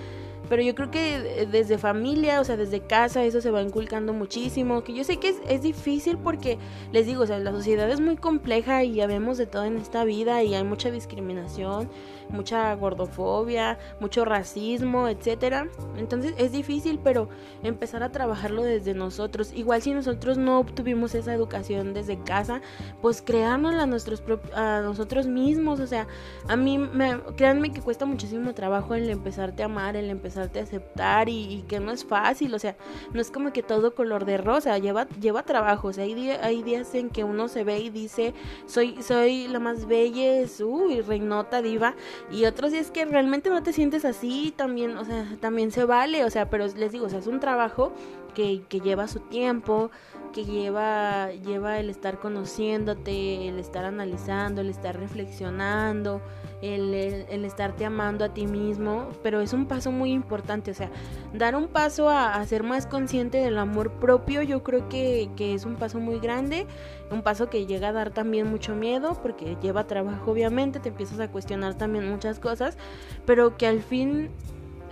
pero 0.48 0.62
yo 0.62 0.74
creo 0.74 0.90
que 0.90 1.46
desde 1.50 1.78
familia, 1.78 2.40
o 2.40 2.44
sea, 2.44 2.56
desde 2.56 2.80
casa, 2.80 3.24
eso 3.24 3.40
se 3.40 3.50
va 3.50 3.62
inculcando 3.62 4.12
muchísimo. 4.12 4.82
Que 4.84 4.94
yo 4.94 5.04
sé 5.04 5.18
que 5.18 5.28
es, 5.28 5.36
es 5.48 5.62
difícil 5.62 6.18
porque, 6.18 6.58
les 6.92 7.06
digo, 7.06 7.22
o 7.22 7.26
sea, 7.26 7.38
la 7.38 7.50
sociedad 7.50 7.90
es 7.90 8.00
muy 8.00 8.16
compleja 8.16 8.84
y 8.84 8.94
ya 8.94 9.06
vemos 9.06 9.38
de 9.38 9.46
todo 9.46 9.64
en 9.64 9.76
esta 9.76 10.04
vida 10.04 10.42
y 10.42 10.54
hay 10.54 10.64
mucha 10.64 10.90
discriminación, 10.90 11.88
mucha 12.28 12.74
gordofobia, 12.74 13.78
mucho 14.00 14.24
racismo, 14.24 15.08
etcétera. 15.08 15.68
Entonces 15.96 16.34
es 16.38 16.52
difícil, 16.52 17.00
pero 17.02 17.28
empezar 17.62 18.02
a 18.02 18.12
trabajarlo 18.12 18.62
desde 18.62 18.94
nosotros. 18.94 19.52
Igual 19.54 19.82
si 19.82 19.92
nosotros 19.92 20.38
no 20.38 20.58
obtuvimos 20.58 21.14
esa 21.14 21.34
educación 21.34 21.94
desde 21.94 22.18
casa, 22.18 22.60
pues 23.02 23.22
creárnosla 23.22 23.84
a, 23.84 23.86
nuestros 23.86 24.22
a 24.54 24.80
nosotros 24.82 25.26
mismos. 25.26 25.80
O 25.80 25.86
sea, 25.86 26.06
a 26.48 26.56
mí, 26.56 26.78
me, 26.78 27.20
créanme 27.36 27.72
que 27.72 27.80
cuesta 27.80 28.06
muchísimo 28.06 28.54
trabajo 28.54 28.94
el 28.94 29.08
empezarte 29.10 29.62
a 29.62 29.66
amar, 29.66 29.96
el 29.96 30.10
empezar 30.10 30.35
a 30.38 30.44
aceptar 30.44 31.28
y, 31.28 31.64
que 31.68 31.80
no 31.80 31.92
es 31.92 32.04
fácil, 32.04 32.54
o 32.54 32.58
sea, 32.58 32.76
no 33.12 33.20
es 33.20 33.30
como 33.30 33.52
que 33.52 33.62
todo 33.62 33.94
color 33.94 34.24
de 34.24 34.38
rosa, 34.38 34.78
lleva, 34.78 35.06
lleva 35.20 35.42
trabajo, 35.42 35.88
o 35.88 35.92
sea, 35.92 36.04
hay, 36.04 36.30
hay 36.30 36.62
días 36.62 36.94
en 36.94 37.10
que 37.10 37.24
uno 37.24 37.48
se 37.48 37.64
ve 37.64 37.78
y 37.80 37.90
dice, 37.90 38.34
soy, 38.66 39.02
soy 39.02 39.48
la 39.48 39.58
más 39.58 39.86
bella, 39.86 40.44
uy, 40.64 41.00
reinota, 41.00 41.62
diva, 41.62 41.94
y 42.30 42.44
otros 42.44 42.72
días 42.72 42.90
que 42.90 43.04
realmente 43.04 43.50
no 43.50 43.62
te 43.62 43.72
sientes 43.72 44.04
así, 44.04 44.52
también, 44.56 44.96
o 44.96 45.04
sea, 45.04 45.26
también 45.40 45.70
se 45.70 45.84
vale, 45.84 46.24
o 46.24 46.30
sea, 46.30 46.50
pero 46.50 46.66
les 46.66 46.92
digo, 46.92 47.06
es 47.06 47.26
un 47.26 47.40
trabajo 47.40 47.92
que, 48.34 48.62
que 48.68 48.80
lleva 48.80 49.08
su 49.08 49.20
tiempo, 49.20 49.90
que 50.32 50.44
lleva, 50.44 51.30
lleva 51.32 51.78
el 51.78 51.88
estar 51.88 52.18
conociéndote, 52.18 53.48
el 53.48 53.58
estar 53.58 53.84
analizando, 53.84 54.60
el 54.60 54.68
estar 54.68 54.98
reflexionando, 54.98 56.20
el, 56.60 56.94
el, 56.94 57.44
estarte 57.44 57.84
amando 57.84 58.24
a 58.24 58.34
ti 58.34 58.46
mismo, 58.46 59.08
pero 59.22 59.40
es 59.40 59.52
un 59.52 59.66
paso 59.66 59.90
muy 59.90 60.12
importante, 60.12 60.70
o 60.70 60.74
sea, 60.74 60.90
dar 61.32 61.56
un 61.56 61.68
paso 61.68 62.10
a, 62.10 62.44
ser 62.44 62.62
más 62.62 62.86
consciente 62.86 63.38
del 63.38 63.58
amor 63.58 63.92
propio, 63.92 64.42
yo 64.42 64.62
creo 64.62 64.88
que, 64.88 65.30
que 65.36 65.54
es 65.54 65.64
un 65.64 65.76
paso 65.76 66.00
muy 66.00 66.18
grande, 66.18 66.66
un 67.10 67.22
paso 67.22 67.48
que 67.48 67.66
llega 67.66 67.88
a 67.88 67.92
dar 67.92 68.10
también 68.10 68.48
mucho 68.50 68.74
miedo, 68.74 69.18
porque 69.22 69.56
lleva 69.62 69.86
trabajo 69.86 70.30
obviamente, 70.30 70.80
te 70.80 70.90
empiezas 70.90 71.20
a 71.20 71.30
cuestionar 71.30 71.74
también 71.74 72.08
muchas 72.10 72.40
cosas, 72.40 72.76
pero 73.24 73.56
que 73.56 73.66
al 73.66 73.82
fin 73.82 74.30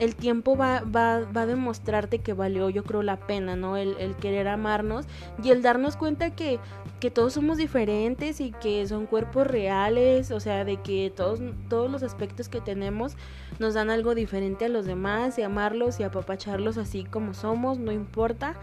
el 0.04 0.14
tiempo 0.14 0.56
va, 0.56 0.80
va, 0.80 1.20
va, 1.20 1.42
a 1.42 1.46
demostrarte 1.46 2.18
que 2.18 2.32
valió, 2.32 2.70
yo 2.70 2.84
creo, 2.84 3.02
la 3.02 3.16
pena, 3.16 3.56
¿no? 3.56 3.76
El, 3.76 3.96
el 3.98 4.14
querer 4.16 4.48
amarnos 4.48 5.06
y 5.42 5.50
el 5.50 5.62
darnos 5.62 5.96
cuenta 5.96 6.30
que, 6.30 6.58
que, 7.00 7.10
todos 7.10 7.32
somos 7.32 7.58
diferentes 7.58 8.40
y 8.40 8.52
que 8.52 8.86
son 8.86 9.06
cuerpos 9.06 9.46
reales, 9.46 10.30
o 10.30 10.40
sea, 10.40 10.64
de 10.64 10.76
que 10.78 11.12
todos, 11.14 11.40
todos 11.68 11.90
los 11.90 12.02
aspectos 12.02 12.48
que 12.48 12.60
tenemos 12.60 13.16
nos 13.58 13.74
dan 13.74 13.90
algo 13.90 14.14
diferente 14.14 14.66
a 14.66 14.68
los 14.68 14.84
demás 14.86 15.38
y 15.38 15.42
amarlos 15.42 16.00
y 16.00 16.02
apapacharlos 16.02 16.76
así 16.76 17.04
como 17.04 17.34
somos, 17.34 17.78
no 17.78 17.92
importa. 17.92 18.54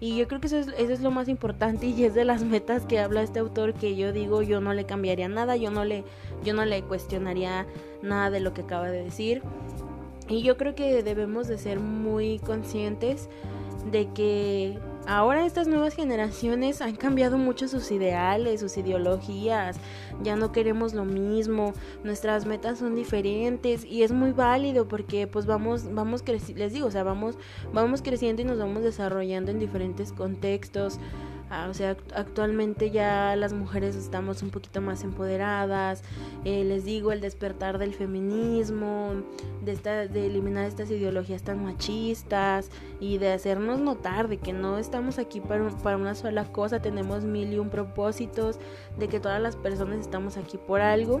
Y 0.00 0.16
yo 0.16 0.28
creo 0.28 0.40
que 0.40 0.48
eso 0.48 0.58
es, 0.58 0.68
eso 0.68 0.92
es 0.92 1.00
lo 1.00 1.10
más 1.10 1.28
importante 1.28 1.86
y 1.86 2.04
es 2.04 2.14
de 2.14 2.24
las 2.24 2.42
metas 2.44 2.84
que 2.84 2.98
habla 2.98 3.22
este 3.22 3.38
autor 3.38 3.74
que 3.74 3.96
yo 3.96 4.12
digo, 4.12 4.42
yo 4.42 4.60
no 4.60 4.74
le 4.74 4.84
cambiaría 4.84 5.28
nada, 5.28 5.56
yo 5.56 5.70
no 5.70 5.84
le, 5.84 6.04
yo 6.44 6.52
no 6.52 6.64
le 6.64 6.82
cuestionaría 6.82 7.66
nada 8.02 8.30
de 8.30 8.40
lo 8.40 8.52
que 8.52 8.62
acaba 8.62 8.90
de 8.90 9.02
decir. 9.02 9.42
Y 10.28 10.42
yo 10.42 10.56
creo 10.56 10.74
que 10.74 11.02
debemos 11.02 11.48
de 11.48 11.58
ser 11.58 11.80
muy 11.80 12.38
conscientes 12.38 13.28
de 13.90 14.08
que 14.12 14.78
ahora 15.06 15.44
estas 15.44 15.68
nuevas 15.68 15.94
generaciones 15.94 16.80
han 16.80 16.96
cambiado 16.96 17.36
mucho 17.36 17.68
sus 17.68 17.90
ideales, 17.90 18.60
sus 18.60 18.76
ideologías, 18.78 19.76
ya 20.22 20.36
no 20.36 20.52
queremos 20.52 20.94
lo 20.94 21.04
mismo, 21.04 21.74
nuestras 22.02 22.46
metas 22.46 22.78
son 22.78 22.94
diferentes 22.94 23.84
y 23.84 24.02
es 24.02 24.12
muy 24.12 24.32
válido 24.32 24.88
porque 24.88 25.26
pues 25.26 25.46
vamos 25.46 25.92
vamos 25.92 26.24
les 26.26 26.72
digo, 26.72 26.86
o 26.86 26.90
sea, 26.90 27.02
vamos 27.02 27.36
vamos 27.72 28.00
creciendo 28.02 28.42
y 28.42 28.44
nos 28.46 28.58
vamos 28.58 28.82
desarrollando 28.82 29.50
en 29.50 29.58
diferentes 29.58 30.12
contextos. 30.12 30.98
Ah, 31.50 31.68
o 31.70 31.74
sea, 31.74 31.96
actualmente 32.14 32.90
ya 32.90 33.36
las 33.36 33.52
mujeres 33.52 33.94
estamos 33.96 34.42
un 34.42 34.50
poquito 34.50 34.80
más 34.80 35.04
empoderadas. 35.04 36.02
Eh, 36.44 36.64
les 36.64 36.84
digo, 36.84 37.12
el 37.12 37.20
despertar 37.20 37.78
del 37.78 37.94
feminismo, 37.94 39.12
de, 39.62 39.72
esta, 39.72 40.06
de 40.06 40.26
eliminar 40.26 40.66
estas 40.66 40.90
ideologías 40.90 41.42
tan 41.42 41.62
machistas 41.64 42.70
y 42.98 43.18
de 43.18 43.32
hacernos 43.32 43.78
notar 43.80 44.28
de 44.28 44.38
que 44.38 44.52
no 44.52 44.78
estamos 44.78 45.18
aquí 45.18 45.40
para, 45.40 45.68
para 45.68 45.96
una 45.96 46.14
sola 46.14 46.44
cosa, 46.50 46.80
tenemos 46.80 47.24
mil 47.24 47.52
y 47.52 47.58
un 47.58 47.68
propósitos, 47.68 48.58
de 48.98 49.08
que 49.08 49.20
todas 49.20 49.40
las 49.40 49.56
personas 49.56 50.00
estamos 50.00 50.36
aquí 50.36 50.58
por 50.58 50.80
algo 50.80 51.20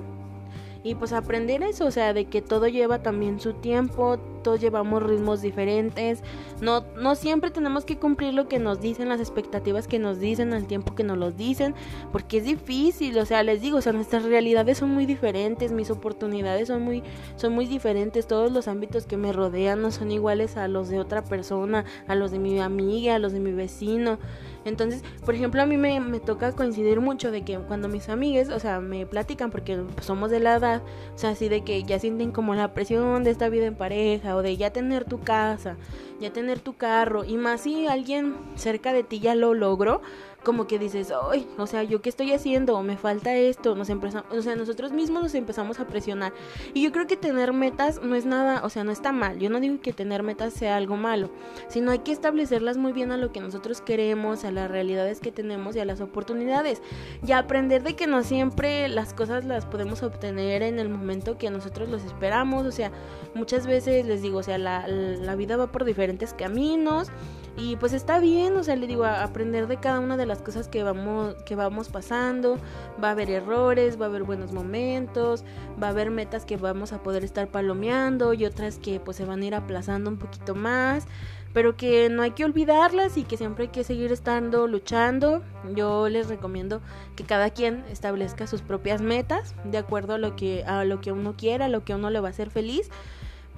y 0.84 0.94
pues 0.94 1.12
aprender 1.14 1.62
eso, 1.62 1.86
o 1.86 1.90
sea, 1.90 2.12
de 2.12 2.26
que 2.26 2.42
todo 2.42 2.68
lleva 2.68 3.02
también 3.02 3.40
su 3.40 3.54
tiempo, 3.54 4.18
todos 4.44 4.60
llevamos 4.60 5.02
ritmos 5.02 5.42
diferentes, 5.42 6.22
no, 6.60 6.84
no 6.96 7.16
siempre 7.16 7.50
tenemos 7.50 7.84
que 7.84 7.98
cumplir 7.98 8.32
lo 8.34 8.46
que 8.46 8.60
nos 8.60 8.80
dicen, 8.80 9.08
las 9.08 9.18
expectativas 9.18 9.88
que 9.88 9.98
nos 9.98 10.20
dicen, 10.20 10.52
el 10.52 10.66
tiempo 10.66 10.94
que 10.94 11.02
nos 11.02 11.18
los 11.18 11.36
dicen, 11.36 11.74
porque 12.12 12.38
es 12.38 12.44
difícil, 12.44 13.18
o 13.18 13.26
sea, 13.26 13.42
les 13.42 13.60
digo, 13.60 13.78
o 13.78 13.80
sea, 13.80 13.92
nuestras 13.92 14.22
realidades 14.22 14.78
son 14.78 14.90
muy 14.90 15.06
diferentes, 15.06 15.72
mis 15.72 15.90
oportunidades 15.90 16.68
son 16.68 16.82
muy, 16.82 17.02
son 17.34 17.52
muy 17.52 17.66
diferentes, 17.66 18.28
todos 18.28 18.52
los 18.52 18.68
ámbitos 18.68 19.06
que 19.06 19.16
me 19.16 19.32
rodean 19.32 19.82
no 19.82 19.90
son 19.90 20.12
iguales 20.12 20.56
a 20.56 20.68
los 20.68 20.88
de 20.88 21.00
otra 21.00 21.24
persona, 21.24 21.84
a 22.06 22.14
los 22.14 22.30
de 22.30 22.38
mi 22.38 22.60
amiga, 22.60 23.16
a 23.16 23.18
los 23.18 23.32
de 23.32 23.40
mi 23.40 23.52
vecino. 23.52 24.18
Entonces, 24.64 25.02
por 25.24 25.34
ejemplo, 25.34 25.62
a 25.62 25.66
mí 25.66 25.76
me, 25.76 26.00
me 26.00 26.20
toca 26.20 26.52
coincidir 26.52 27.00
mucho 27.00 27.30
de 27.30 27.42
que 27.42 27.58
cuando 27.58 27.88
mis 27.88 28.08
amigas, 28.08 28.48
o 28.48 28.58
sea, 28.58 28.80
me 28.80 29.06
platican 29.06 29.50
porque 29.50 29.82
somos 30.00 30.30
de 30.30 30.40
la 30.40 30.56
edad, 30.56 30.82
o 31.14 31.18
sea, 31.18 31.30
así 31.30 31.48
de 31.48 31.62
que 31.62 31.82
ya 31.82 31.98
sienten 31.98 32.32
como 32.32 32.54
la 32.54 32.72
presión 32.72 33.24
de 33.24 33.30
esta 33.30 33.48
vida 33.48 33.66
en 33.66 33.74
pareja 33.74 34.36
o 34.36 34.42
de 34.42 34.56
ya 34.56 34.70
tener 34.70 35.04
tu 35.04 35.20
casa, 35.20 35.76
ya 36.20 36.32
tener 36.32 36.60
tu 36.60 36.74
carro 36.76 37.24
y 37.24 37.36
más 37.36 37.62
si 37.62 37.86
alguien 37.86 38.36
cerca 38.56 38.92
de 38.92 39.04
ti 39.04 39.20
ya 39.20 39.34
lo 39.34 39.54
logró, 39.54 40.00
como 40.44 40.66
que 40.66 40.78
dices, 40.78 41.12
ay, 41.30 41.48
o 41.58 41.66
sea, 41.66 41.82
¿yo 41.82 42.02
qué 42.02 42.10
estoy 42.10 42.32
haciendo? 42.32 42.80
Me 42.82 42.96
falta 42.96 43.34
esto, 43.34 43.74
nos 43.74 43.88
empezamos, 43.88 44.30
o 44.30 44.42
sea, 44.42 44.54
nosotros 44.54 44.92
mismos 44.92 45.22
nos 45.22 45.34
empezamos 45.34 45.80
a 45.80 45.86
presionar. 45.86 46.32
Y 46.74 46.82
yo 46.82 46.92
creo 46.92 47.06
que 47.06 47.16
tener 47.16 47.52
metas 47.52 48.00
no 48.02 48.14
es 48.14 48.26
nada, 48.26 48.62
o 48.62 48.68
sea, 48.68 48.84
no 48.84 48.92
está 48.92 49.10
mal. 49.10 49.38
Yo 49.38 49.50
no 49.50 49.58
digo 49.58 49.80
que 49.80 49.92
tener 49.92 50.22
metas 50.22 50.52
sea 50.52 50.76
algo 50.76 50.96
malo, 50.96 51.30
sino 51.68 51.90
hay 51.90 52.00
que 52.00 52.12
establecerlas 52.12 52.76
muy 52.76 52.92
bien 52.92 53.10
a 53.10 53.16
lo 53.16 53.32
que 53.32 53.40
nosotros 53.40 53.80
queremos, 53.80 54.44
a 54.44 54.52
las 54.52 54.70
realidades 54.70 55.20
que 55.20 55.32
tenemos 55.32 55.74
y 55.74 55.80
a 55.80 55.84
las 55.84 56.00
oportunidades. 56.00 56.82
Y 57.26 57.32
aprender 57.32 57.82
de 57.82 57.96
que 57.96 58.06
no 58.06 58.22
siempre 58.22 58.88
las 58.88 59.14
cosas 59.14 59.44
las 59.44 59.64
podemos 59.64 60.02
obtener 60.02 60.62
en 60.62 60.78
el 60.78 60.90
momento 60.90 61.38
que 61.38 61.50
nosotros 61.50 61.88
los 61.88 62.04
esperamos. 62.04 62.66
O 62.66 62.72
sea, 62.72 62.92
muchas 63.34 63.66
veces 63.66 64.06
les 64.06 64.20
digo, 64.20 64.38
o 64.38 64.42
sea, 64.42 64.58
la, 64.58 64.86
la 64.86 65.34
vida 65.36 65.56
va 65.56 65.68
por 65.68 65.84
diferentes 65.84 66.03
caminos 66.36 67.10
y 67.56 67.76
pues 67.76 67.92
está 67.92 68.18
bien, 68.18 68.56
o 68.56 68.64
sea, 68.64 68.74
le 68.74 68.88
digo, 68.88 69.04
a 69.04 69.22
aprender 69.22 69.68
de 69.68 69.76
cada 69.76 70.00
una 70.00 70.16
de 70.16 70.26
las 70.26 70.42
cosas 70.42 70.66
que 70.66 70.82
vamos, 70.82 71.36
que 71.46 71.54
vamos 71.54 71.88
pasando, 71.88 72.58
va 73.02 73.08
a 73.08 73.10
haber 73.12 73.30
errores, 73.30 74.00
va 74.00 74.06
a 74.06 74.08
haber 74.08 74.24
buenos 74.24 74.52
momentos, 74.52 75.44
va 75.80 75.88
a 75.88 75.90
haber 75.90 76.10
metas 76.10 76.44
que 76.44 76.56
vamos 76.56 76.92
a 76.92 77.02
poder 77.02 77.22
estar 77.22 77.46
palomeando 77.48 78.34
y 78.34 78.44
otras 78.44 78.78
que 78.78 78.98
pues 78.98 79.16
se 79.16 79.24
van 79.24 79.42
a 79.42 79.46
ir 79.46 79.54
aplazando 79.54 80.10
un 80.10 80.18
poquito 80.18 80.56
más, 80.56 81.06
pero 81.52 81.76
que 81.76 82.08
no 82.08 82.22
hay 82.22 82.32
que 82.32 82.44
olvidarlas 82.44 83.16
y 83.16 83.22
que 83.22 83.36
siempre 83.36 83.66
hay 83.66 83.70
que 83.70 83.84
seguir 83.84 84.10
estando 84.10 84.66
luchando. 84.66 85.40
Yo 85.76 86.08
les 86.08 86.28
recomiendo 86.28 86.80
que 87.14 87.22
cada 87.22 87.50
quien 87.50 87.84
establezca 87.88 88.48
sus 88.48 88.62
propias 88.62 89.00
metas 89.00 89.54
de 89.62 89.78
acuerdo 89.78 90.14
a 90.14 90.18
lo 90.18 90.34
que 90.34 90.64
a 90.64 90.82
lo 90.82 91.00
que 91.00 91.12
uno 91.12 91.36
quiera, 91.36 91.66
a 91.66 91.68
lo 91.68 91.84
que 91.84 91.94
uno 91.94 92.10
le 92.10 92.18
va 92.18 92.28
a 92.28 92.30
hacer 92.32 92.50
feliz 92.50 92.90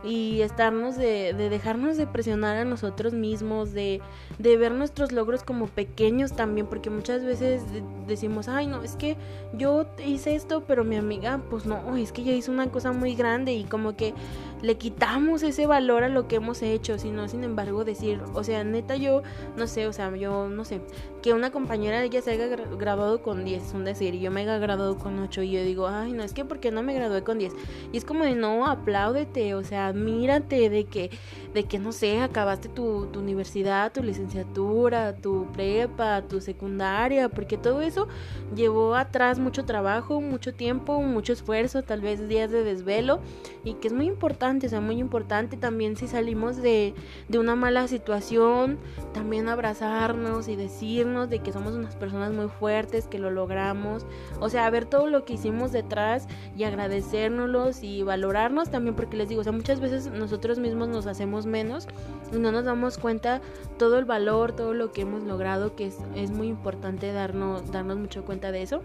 y 0.07 0.43
estarnos 0.43 0.97
de, 0.97 1.35
de, 1.35 1.51
dejarnos 1.51 1.97
de 1.97 2.07
presionar 2.07 2.57
a 2.57 2.65
nosotros 2.65 3.13
mismos, 3.13 3.73
de, 3.73 4.01
de, 4.39 4.57
ver 4.57 4.73
nuestros 4.73 5.13
logros 5.13 5.43
como 5.43 5.67
pequeños 5.67 6.33
también, 6.33 6.67
porque 6.67 6.91
muchas 6.91 7.25
veces 7.25 7.63
decimos, 8.07 8.49
ay 8.49 8.67
no, 8.67 8.83
es 8.83 8.97
que 8.97 9.17
yo 9.55 9.87
hice 10.05 10.35
esto, 10.35 10.65
pero 10.67 10.85
mi 10.85 10.97
amiga, 10.97 11.41
pues 11.51 11.67
no, 11.67 11.97
es 11.97 12.13
que 12.13 12.23
ella 12.23 12.35
hizo 12.35 12.53
una 12.53 12.69
cosa 12.69 12.93
muy 12.93 13.15
grande 13.15 13.53
y 13.53 13.65
como 13.65 13.97
que 13.97 14.15
le 14.63 14.77
quitamos 14.77 15.43
ese 15.43 15.67
valor 15.67 16.03
a 16.03 16.09
lo 16.09 16.29
que 16.29 16.37
hemos 16.37 16.63
hecho, 16.63 16.99
sino 16.99 17.29
sin 17.29 17.45
embargo 17.45 17.85
decir, 17.85 18.21
o 18.35 18.43
sea, 18.43 18.65
neta 18.65 18.97
yo, 18.97 19.23
no 19.57 19.67
sé, 19.67 19.87
o 19.87 19.93
sea, 19.93 20.15
yo 20.17 20.49
no 20.49 20.65
sé, 20.65 20.81
que 21.23 21.33
una 21.33 21.51
compañera 21.51 22.01
de 22.01 22.07
ella 22.07 22.23
se 22.23 22.31
haya 22.31 22.47
graduado 22.47 23.23
con 23.23 23.45
10, 23.45 23.63
es 23.63 23.75
un 23.75 23.85
decir, 23.85 24.15
y 24.15 24.21
yo 24.21 24.31
me 24.31 24.43
haya 24.43 24.59
graduado 24.59 24.97
con 24.97 25.19
8 25.19 25.43
y 25.43 25.51
yo 25.51 25.63
digo, 25.63 25.89
ay, 25.89 26.13
no, 26.13 26.23
es 26.23 26.33
que 26.33 26.45
porque 26.45 26.71
no 26.71 26.83
me 26.83 26.95
gradué 26.95 27.23
con 27.23 27.39
10. 27.39 27.53
Y 27.93 27.97
es 27.97 28.05
como 28.05 28.25
de, 28.25 28.35
no, 28.35 28.67
apláudete, 28.67 29.55
o 29.55 29.65
sea, 29.65 29.89
admírate 29.89 30.71
de 30.71 30.85
que, 30.85 31.11
de 31.53 31.65
que 31.65 31.79
no 31.79 31.93
sé, 31.93 32.21
acabaste 32.21 32.69
tu, 32.69 33.07
tu 33.07 33.21
universidad, 33.21 33.93
tu 33.93 34.03
licenciatura, 34.03 35.17
tu 35.17 35.47
prepa, 35.53 36.23
tu 36.23 36.41
secundaria, 36.41 37.29
porque 37.29 37.59
todo 37.59 37.83
eso 37.83 38.09
llevó 38.55 38.95
atrás 38.95 39.39
mucho 39.39 39.65
trabajo, 39.65 40.21
mucho 40.21 40.55
tiempo, 40.55 41.01
mucho 41.03 41.33
esfuerzo, 41.33 41.83
tal 41.83 42.01
vez 42.01 42.29
días 42.29 42.51
de 42.51 42.63
desvelo, 42.63 43.21
y 43.65 43.75
que 43.75 43.89
es 43.89 43.95
muy 43.95 44.07
importante, 44.07 44.46
o 44.47 44.69
sea, 44.69 44.81
muy 44.81 44.99
importante 44.99 45.57
también 45.57 45.97
si 45.97 46.07
salimos 46.07 46.57
de, 46.57 46.95
de 47.29 47.39
una 47.39 47.57
mala 47.57 47.89
situación, 47.89 48.79
también 49.13 49.49
abrazarnos 49.49 50.47
y 50.47 50.55
decirnos, 50.55 51.29
de 51.29 51.41
que 51.41 51.53
somos 51.53 51.75
unas 51.75 51.97
personas 51.97 52.33
muy 52.33 52.49
fuertes, 52.49 53.09
que 53.09 53.19
lo 53.19 53.31
logramos. 53.31 54.07
O 54.41 54.49
sea, 54.49 54.71
ver 54.71 54.85
todo 54.85 55.09
lo 55.09 55.25
que 55.25 55.35
hicimos 55.35 55.73
detrás 55.73 56.29
y 56.57 56.63
agradecérnoslos 56.63 57.83
y 57.83 58.05
valorarnos 58.05 58.71
también, 58.71 58.95
porque 58.95 59.17
les 59.17 59.29
digo, 59.29 59.41
o 59.41 59.45
sea, 59.45 59.53
muchas 59.53 59.81
veces 59.81 60.11
nosotros 60.13 60.59
mismos 60.61 60.89
nos 60.89 61.07
hacemos 61.07 61.45
menos 61.45 61.89
y 62.33 62.39
no 62.39 62.53
nos 62.53 62.65
damos 62.65 62.99
cuenta 62.99 63.41
todo 63.79 63.99
el 63.99 64.05
valor, 64.05 64.53
todo 64.53 64.75
lo 64.75 64.93
que 64.93 65.03
hemos 65.03 65.25
logrado, 65.25 65.75
que 65.75 65.87
es, 65.87 65.99
es 66.15 66.31
muy 66.31 66.47
importante 66.47 67.13
darnos, 67.13 67.73
darnos 67.73 67.99
mucho 67.99 68.25
cuenta 68.25 68.53
de 68.53 68.63
eso. 68.63 68.83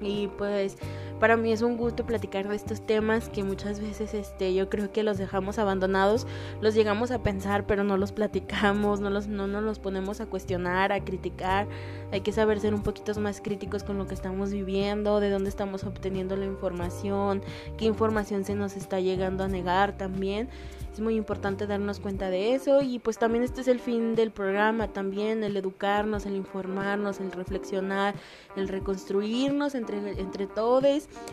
Y 0.00 0.28
pues 0.38 0.76
para 1.20 1.36
mí 1.36 1.50
es 1.50 1.62
un 1.62 1.78
gusto 1.78 2.04
platicar 2.04 2.46
de 2.46 2.54
estos 2.54 2.84
temas 2.84 3.30
que 3.30 3.42
muchas 3.42 3.80
veces 3.80 4.12
este 4.12 4.52
yo 4.52 4.68
creo 4.68 4.92
que 4.92 5.02
los 5.02 5.16
dejamos 5.16 5.58
abandonados, 5.58 6.26
los 6.60 6.74
llegamos 6.74 7.10
a 7.10 7.22
pensar, 7.22 7.66
pero 7.66 7.84
no 7.84 7.96
los 7.96 8.12
platicamos, 8.12 9.00
no 9.00 9.08
los 9.08 9.26
no 9.26 9.46
nos 9.46 9.62
los 9.62 9.78
ponemos 9.78 10.20
a 10.20 10.26
cuestionar, 10.26 10.92
a 10.92 11.02
criticar. 11.02 11.66
Hay 12.12 12.20
que 12.20 12.32
saber 12.32 12.60
ser 12.60 12.74
un 12.74 12.82
poquito 12.82 13.18
más 13.20 13.40
críticos 13.40 13.82
con 13.82 13.96
lo 13.96 14.06
que 14.06 14.14
estamos 14.14 14.52
viviendo, 14.52 15.20
de 15.20 15.30
dónde 15.30 15.48
estamos 15.48 15.84
obteniendo 15.84 16.36
la 16.36 16.44
información, 16.44 17.42
qué 17.78 17.86
información 17.86 18.44
se 18.44 18.54
nos 18.54 18.76
está 18.76 19.00
llegando 19.00 19.44
a 19.44 19.48
negar 19.48 19.96
también 19.96 20.48
es 20.96 21.02
muy 21.02 21.14
importante 21.14 21.66
darnos 21.66 22.00
cuenta 22.00 22.30
de 22.30 22.54
eso 22.54 22.80
y 22.80 22.98
pues 22.98 23.18
también 23.18 23.44
este 23.44 23.60
es 23.60 23.68
el 23.68 23.80
fin 23.80 24.14
del 24.14 24.30
programa 24.30 24.88
también, 24.88 25.44
el 25.44 25.54
educarnos, 25.54 26.24
el 26.24 26.34
informarnos, 26.34 27.20
el 27.20 27.32
reflexionar, 27.32 28.14
el 28.56 28.66
reconstruirnos 28.66 29.74
entre, 29.74 30.18
entre 30.18 30.46
todos 30.46 30.76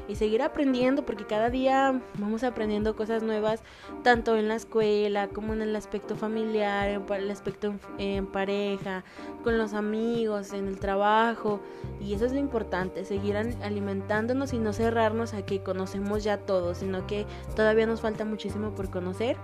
y 0.09 0.15
seguir 0.15 0.41
aprendiendo 0.41 1.05
porque 1.05 1.25
cada 1.25 1.49
día 1.49 2.01
vamos 2.17 2.43
aprendiendo 2.43 2.93
cosas 2.97 3.23
nuevas 3.23 3.63
tanto 4.03 4.35
en 4.35 4.49
la 4.49 4.55
escuela 4.55 5.29
como 5.29 5.53
en 5.53 5.61
el 5.61 5.73
aspecto 5.77 6.17
familiar, 6.17 6.89
en 6.89 7.13
el 7.13 7.31
aspecto 7.31 7.73
en, 7.97 8.27
pareja, 8.27 9.05
con 9.45 9.57
los 9.57 9.73
amigos, 9.73 10.51
en 10.51 10.67
el 10.67 10.77
trabajo 10.77 11.61
y 12.01 12.13
eso 12.13 12.25
es 12.25 12.33
lo 12.33 12.39
importante, 12.39 13.05
seguir 13.05 13.37
alimentándonos 13.37 14.51
y 14.51 14.59
no 14.59 14.73
cerrarnos 14.73 15.33
a 15.33 15.45
que 15.45 15.63
conocemos 15.63 16.21
ya 16.25 16.37
todo, 16.37 16.75
sino 16.75 17.07
que 17.07 17.25
todavía 17.55 17.85
nos 17.85 18.01
falta 18.01 18.25
muchísimo 18.25 18.71
por 18.71 18.89
conocer 18.89 19.37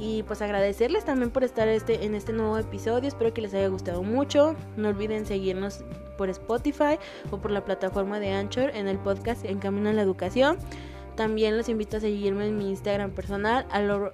y 0.00 0.22
pues 0.22 0.40
agradecerles 0.40 1.04
también 1.04 1.30
por 1.30 1.44
estar 1.44 1.68
este, 1.68 2.06
en 2.06 2.14
este 2.14 2.32
nuevo 2.32 2.56
episodio. 2.56 3.06
Espero 3.06 3.34
que 3.34 3.42
les 3.42 3.52
haya 3.52 3.68
gustado 3.68 4.02
mucho. 4.02 4.56
No 4.76 4.88
olviden 4.88 5.26
seguirnos 5.26 5.84
por 6.16 6.30
Spotify 6.30 6.98
o 7.30 7.36
por 7.36 7.50
la 7.50 7.64
plataforma 7.66 8.18
de 8.18 8.32
Anchor 8.32 8.70
en 8.74 8.88
el 8.88 8.98
podcast 8.98 9.44
En 9.44 9.58
Camino 9.58 9.90
a 9.90 9.92
la 9.92 10.00
Educación. 10.00 10.56
También 11.16 11.58
los 11.58 11.68
invito 11.68 11.98
a 11.98 12.00
seguirme 12.00 12.46
en 12.46 12.56
mi 12.56 12.70
Instagram 12.70 13.10
personal, 13.10 13.66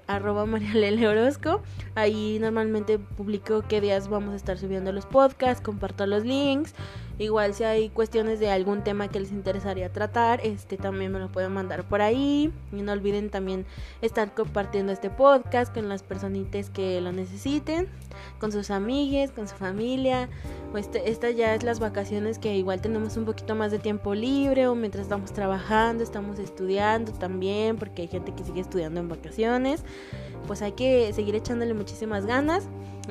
arroba 0.08 0.42
Orozco. 0.42 1.62
Ahí 1.94 2.38
normalmente 2.40 2.98
publico 2.98 3.62
qué 3.68 3.80
días 3.80 4.08
vamos 4.08 4.32
a 4.32 4.36
estar 4.36 4.58
subiendo 4.58 4.90
los 4.90 5.06
podcasts, 5.06 5.62
comparto 5.62 6.04
los 6.06 6.24
links. 6.24 6.74
Igual 7.18 7.54
si 7.54 7.64
hay 7.64 7.88
cuestiones 7.88 8.40
de 8.40 8.50
algún 8.50 8.84
tema 8.84 9.08
que 9.08 9.20
les 9.20 9.32
interesaría 9.32 9.90
tratar, 9.90 10.40
este 10.44 10.76
también 10.76 11.12
me 11.12 11.18
lo 11.18 11.32
pueden 11.32 11.52
mandar 11.52 11.84
por 11.84 12.02
ahí. 12.02 12.52
Y 12.72 12.82
no 12.82 12.92
olviden 12.92 13.30
también 13.30 13.64
estar 14.02 14.34
compartiendo 14.34 14.92
este 14.92 15.08
podcast 15.08 15.72
con 15.72 15.88
las 15.88 16.02
personitas 16.02 16.68
que 16.68 17.00
lo 17.00 17.12
necesiten, 17.12 17.88
con 18.38 18.52
sus 18.52 18.70
amigues, 18.70 19.30
con 19.30 19.48
su 19.48 19.54
familia. 19.54 20.28
O 20.74 20.78
este, 20.78 21.10
estas 21.10 21.34
ya 21.36 21.54
es 21.54 21.62
las 21.62 21.80
vacaciones 21.80 22.38
que 22.38 22.54
igual 22.54 22.82
tenemos 22.82 23.16
un 23.16 23.24
poquito 23.24 23.54
más 23.54 23.70
de 23.70 23.78
tiempo 23.78 24.14
libre 24.14 24.66
o 24.66 24.74
mientras 24.74 25.04
estamos 25.04 25.32
trabajando, 25.32 26.02
estamos 26.02 26.38
estudiando 26.38 27.12
también, 27.12 27.76
porque 27.76 28.02
hay 28.02 28.08
gente 28.08 28.34
que 28.34 28.44
sigue 28.44 28.60
estudiando 28.60 29.00
en 29.00 29.08
vacaciones. 29.08 29.84
Pues 30.46 30.62
hay 30.62 30.72
que 30.72 31.12
seguir 31.12 31.34
echándole 31.34 31.74
muchísimas 31.74 32.26
ganas. 32.26 32.68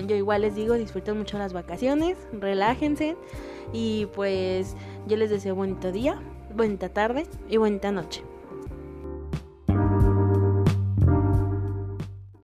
Yo 0.07 0.15
igual 0.15 0.41
les 0.41 0.55
digo, 0.55 0.75
disfruten 0.75 1.17
mucho 1.17 1.37
las 1.37 1.53
vacaciones, 1.53 2.17
relájense 2.33 3.15
y 3.71 4.07
pues 4.07 4.75
yo 5.07 5.15
les 5.15 5.29
deseo 5.29 5.55
bonito 5.55 5.91
día, 5.91 6.21
bonita 6.53 6.89
tarde 6.89 7.25
y 7.49 7.57
bonita 7.57 7.91
noche. 7.91 8.21